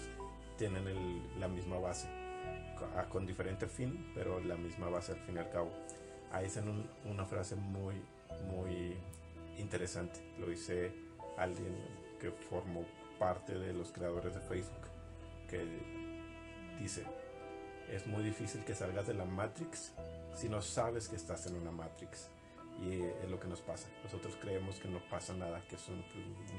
tienen 0.57 1.23
la 1.39 1.49
misma 1.49 1.79
base, 1.79 2.09
con 3.11 3.27
diferente 3.27 3.67
fin, 3.67 4.13
pero 4.15 4.41
la 4.41 4.57
misma 4.57 4.89
base 4.89 5.13
al 5.13 5.19
fin 5.19 5.37
y 5.37 5.39
al 5.39 5.51
cabo. 5.51 5.71
Ahí 6.33 6.45
dicen 6.45 6.89
una 7.05 7.25
frase 7.25 7.57
muy, 7.57 7.95
muy 8.51 8.97
interesante. 9.59 10.21
Lo 10.39 10.47
dice 10.49 10.93
alguien 11.37 11.77
que 12.21 12.31
formó 12.31 12.85
parte 13.19 13.59
de 13.59 13.73
los 13.73 13.93
creadores 13.93 14.35
de 14.35 14.41
Facebook, 14.41 14.89
que 15.49 15.65
dice, 16.81 17.05
es 17.91 18.07
muy 18.07 18.23
difícil 18.23 18.65
que 18.65 18.75
salgas 18.75 19.07
de 19.07 19.15
la 19.15 19.25
Matrix 19.25 19.93
si 20.35 20.49
no 20.49 20.61
sabes 20.61 21.09
que 21.09 21.17
estás 21.17 21.47
en 21.47 21.57
una 21.57 21.71
Matrix. 21.71 22.29
Y 22.79 23.01
es 23.01 23.31
lo 23.31 23.41
que 23.41 23.49
nos 23.49 23.63
pasa. 23.63 23.89
Nosotros 24.05 24.37
creemos 24.39 24.79
que 24.79 24.89
no 24.89 25.01
pasa 25.09 25.33
nada, 25.33 25.63
que 25.67 25.77
es 25.77 25.89
un, 25.89 26.05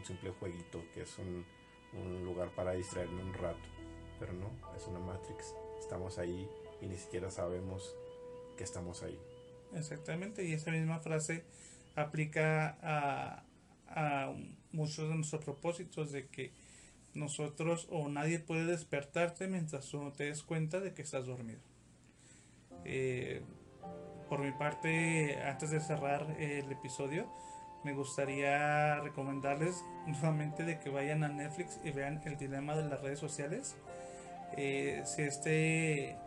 simple 0.03 0.31
jueguito, 0.31 0.83
que 0.93 1.01
es 1.01 1.17
un, 1.19 1.45
un 1.93 2.25
lugar 2.25 2.49
para 2.55 2.71
distraerme 2.71 3.21
un 3.21 3.33
rato 3.35 3.77
pero 4.19 4.33
no, 4.33 4.49
es 4.75 4.85
una 4.87 4.99
Matrix. 4.99 5.53
Estamos 5.79 6.17
ahí 6.17 6.49
y 6.81 6.87
ni 6.87 6.97
siquiera 6.97 7.29
sabemos 7.31 7.95
que 8.57 8.63
estamos 8.63 9.03
ahí. 9.03 9.19
Exactamente, 9.75 10.43
y 10.45 10.53
esa 10.53 10.71
misma 10.71 10.99
frase 10.99 11.43
aplica 11.95 12.77
a, 12.81 13.43
a 13.89 14.33
muchos 14.71 15.09
de 15.09 15.15
nuestros 15.15 15.43
propósitos 15.43 16.11
de 16.11 16.27
que 16.27 16.51
nosotros 17.13 17.87
o 17.89 18.07
nadie 18.09 18.39
puede 18.39 18.65
despertarte 18.65 19.47
mientras 19.47 19.89
tú 19.89 20.01
no 20.01 20.11
te 20.11 20.25
des 20.25 20.43
cuenta 20.43 20.79
de 20.79 20.93
que 20.93 21.01
estás 21.01 21.25
dormido. 21.25 21.59
Eh, 22.85 23.41
por 24.29 24.39
mi 24.39 24.51
parte, 24.51 25.41
antes 25.41 25.71
de 25.71 25.79
cerrar 25.79 26.35
el 26.39 26.71
episodio, 26.71 27.31
me 27.83 27.93
gustaría 27.93 28.99
recomendarles 28.99 29.83
nuevamente 30.05 30.63
de 30.63 30.79
que 30.79 30.89
vayan 30.89 31.23
a 31.23 31.29
Netflix 31.29 31.79
y 31.83 31.91
vean 31.91 32.21
el 32.25 32.37
dilema 32.37 32.75
de 32.75 32.89
las 32.89 33.01
redes 33.01 33.19
sociales. 33.19 33.77
Eh, 34.57 35.03
si 35.05 35.21
este 35.23 36.17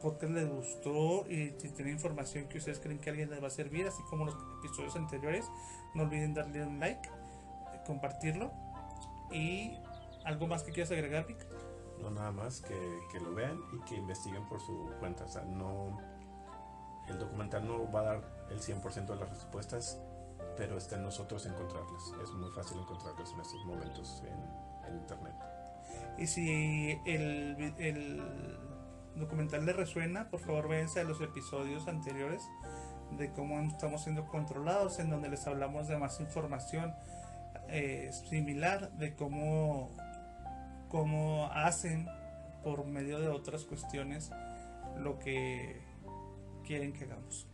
podcast 0.00 0.32
les 0.32 0.48
gustó 0.48 1.26
y 1.28 1.54
si 1.58 1.68
tiene 1.70 1.90
información 1.90 2.48
que 2.48 2.58
ustedes 2.58 2.80
creen 2.80 2.98
que 2.98 3.10
a 3.10 3.12
alguien 3.12 3.30
les 3.30 3.42
va 3.42 3.46
a 3.46 3.50
servir, 3.50 3.86
así 3.86 4.02
como 4.10 4.24
los 4.24 4.36
episodios 4.58 4.96
anteriores, 4.96 5.46
no 5.94 6.02
olviden 6.04 6.34
darle 6.34 6.66
un 6.66 6.80
like, 6.80 7.08
compartirlo 7.86 8.50
y 9.30 9.78
algo 10.24 10.46
más 10.46 10.62
que 10.62 10.72
quieras 10.72 10.90
agregar, 10.90 11.26
Vic. 11.26 11.46
No, 12.00 12.10
nada 12.10 12.32
más 12.32 12.60
que, 12.60 13.00
que, 13.12 13.20
lo 13.20 13.34
vean 13.34 13.58
y 13.72 13.84
que 13.84 13.96
investiguen 13.96 14.46
por 14.48 14.60
su 14.60 14.90
cuenta. 14.98 15.24
O 15.24 15.28
sea, 15.28 15.42
no. 15.42 15.98
El 17.08 17.18
documental 17.18 17.66
no 17.66 17.90
va 17.90 18.00
a 18.00 18.04
dar 18.04 18.46
el 18.50 18.60
100% 18.60 19.06
de 19.06 19.16
las 19.16 19.28
respuestas, 19.28 20.00
pero 20.56 20.78
está 20.78 20.96
en 20.96 21.02
nosotros 21.02 21.44
encontrarlas. 21.44 22.02
Es 22.22 22.30
muy 22.30 22.50
fácil 22.50 22.78
encontrarlas 22.78 23.32
en 23.32 23.40
estos 23.40 23.64
momentos 23.64 24.22
en, 24.24 24.88
en 24.88 25.00
internet. 25.00 25.34
Y 26.18 26.26
si 26.26 27.00
el, 27.06 27.74
documental 29.16 29.64
le 29.66 29.72
resuena, 29.72 30.30
por 30.30 30.40
favor 30.40 30.68
véanse 30.68 31.00
a 31.00 31.04
los 31.04 31.20
episodios 31.20 31.88
anteriores 31.88 32.42
de 33.16 33.32
cómo 33.32 33.60
estamos 33.60 34.02
siendo 34.02 34.26
controlados, 34.26 34.98
en 34.98 35.10
donde 35.10 35.28
les 35.28 35.46
hablamos 35.46 35.88
de 35.88 35.98
más 35.98 36.20
información 36.20 36.94
eh, 37.68 38.10
similar, 38.28 38.92
de 38.92 39.14
cómo, 39.14 39.96
cómo 40.88 41.48
hacen 41.52 42.08
por 42.62 42.86
medio 42.86 43.20
de 43.20 43.28
otras 43.28 43.64
cuestiones 43.64 44.30
lo 44.98 45.18
que 45.18 45.80
quieren 46.64 46.92
que 46.92 47.04
hagamos. 47.04 47.46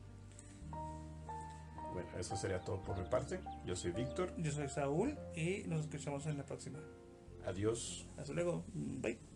Bueno, 1.93 2.11
eso 2.19 2.37
sería 2.37 2.61
todo 2.61 2.83
por 2.83 2.99
mi 2.99 3.09
parte. 3.09 3.41
Yo 3.65 3.75
soy 3.75 3.93
Víctor. 3.93 4.35
Yo 4.37 4.53
soy 4.53 4.69
Saúl 4.69 5.19
y 5.35 5.65
nos 5.67 5.83
escuchamos 5.83 6.27
en 6.27 6.37
la 6.37 6.45
próxima. 6.45 6.79
Adiós. 7.47 8.07
Hasta 8.19 8.35
luego. 8.35 8.65
Bye. 8.75 9.36